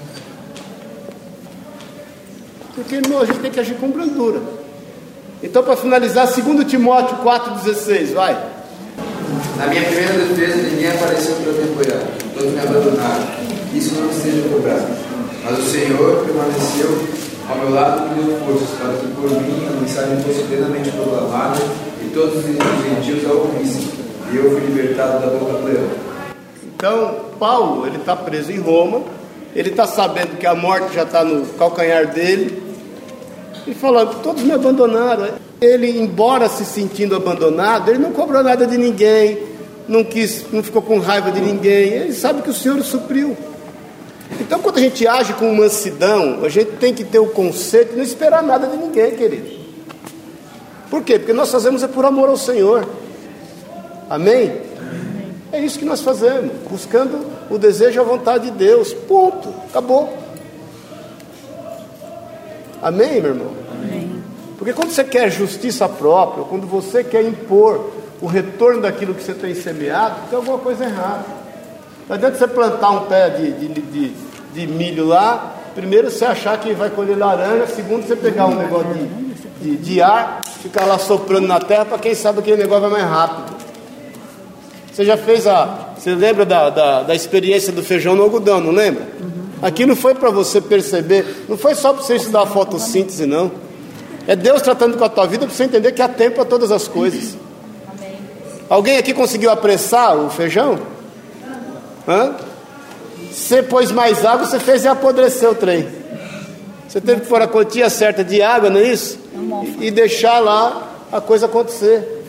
[2.76, 4.42] Porque, irmão, a gente tem que agir com brandura.
[5.42, 8.55] Então, para finalizar, 2 Timóteo 4,16, vai.
[9.58, 12.04] Na minha primeira defesa, ninguém apareceu para me apoiar.
[12.34, 13.26] Todos me abandonaram.
[13.74, 14.88] Isso não esteja cobrado.
[15.44, 19.68] Mas o Senhor permaneceu ao meu lado e me deu forças para que por mim
[19.68, 21.60] a mensagem fosse plenamente proclamada
[22.04, 23.88] e todos os gentios a ouvissem.
[24.32, 25.90] E eu fui libertado da boca do leão.
[26.64, 29.02] Então, Paulo, ele está preso em Roma,
[29.56, 32.62] ele está sabendo que a morte já está no calcanhar dele,
[33.68, 35.30] e falando, todos me abandonaram.
[35.60, 39.40] Ele, embora se sentindo abandonado, ele não cobrou nada de ninguém,
[39.88, 41.94] não quis, não ficou com raiva de ninguém.
[41.94, 43.36] Ele sabe que o Senhor o supriu.
[44.40, 47.98] Então, quando a gente age com mansidão, a gente tem que ter o conceito de
[47.98, 49.50] não esperar nada de ninguém, querido.
[50.90, 51.18] Por quê?
[51.18, 52.88] Porque nós fazemos é por amor ao Senhor.
[54.10, 54.62] Amém?
[55.52, 58.94] É isso que nós fazemos, buscando o desejo e a vontade de Deus.
[58.94, 59.50] Ponto.
[59.70, 60.25] Acabou.
[62.86, 63.52] Amém, meu irmão?
[63.72, 64.24] Amém.
[64.60, 67.90] Porque quando você quer justiça própria, quando você quer impor
[68.22, 71.26] o retorno daquilo que você tem semeado, tem alguma coisa errada.
[72.08, 74.14] Não adianta você plantar um pé de, de, de,
[74.54, 78.94] de milho lá, primeiro você achar que vai colher laranja, segundo você pegar um negócio
[78.94, 79.08] de,
[79.64, 83.12] de, de ar, ficar lá soprando na terra, para quem sabe aquele negócio vai mais
[83.12, 83.56] rápido.
[84.94, 85.90] Você já fez a.
[85.98, 89.08] Você lembra da, da, da experiência do feijão no algodão, não lembra?
[89.62, 93.52] Aquilo foi para você perceber, não foi só para você estudar a fotossíntese, não.
[94.28, 96.72] É Deus tratando com a tua vida para você entender que há tempo para todas
[96.72, 97.38] as coisas.
[98.68, 100.80] Alguém aqui conseguiu apressar o feijão?
[102.08, 102.36] Hã?
[103.32, 105.88] Você pôs mais água, você fez e apodreceu o trem.
[106.88, 109.20] Você teve que pôr a quantia certa de água, não é isso?
[109.80, 112.24] E, e deixar lá a coisa acontecer.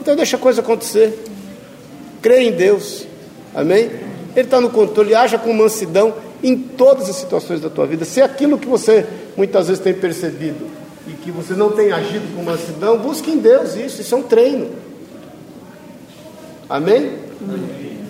[0.00, 1.24] Então deixa a coisa acontecer.
[2.20, 3.06] Creia em Deus.
[3.54, 3.90] Amém?
[4.34, 8.04] Ele está no controle, haja com mansidão em todas as situações da tua vida.
[8.04, 9.06] Se é aquilo que você
[9.36, 10.66] muitas vezes tem percebido
[11.06, 14.22] e que você não tem agido com mansidão, busque em Deus isso, isso é um
[14.22, 14.70] treino.
[16.68, 17.18] Amém?
[17.40, 18.01] Amém.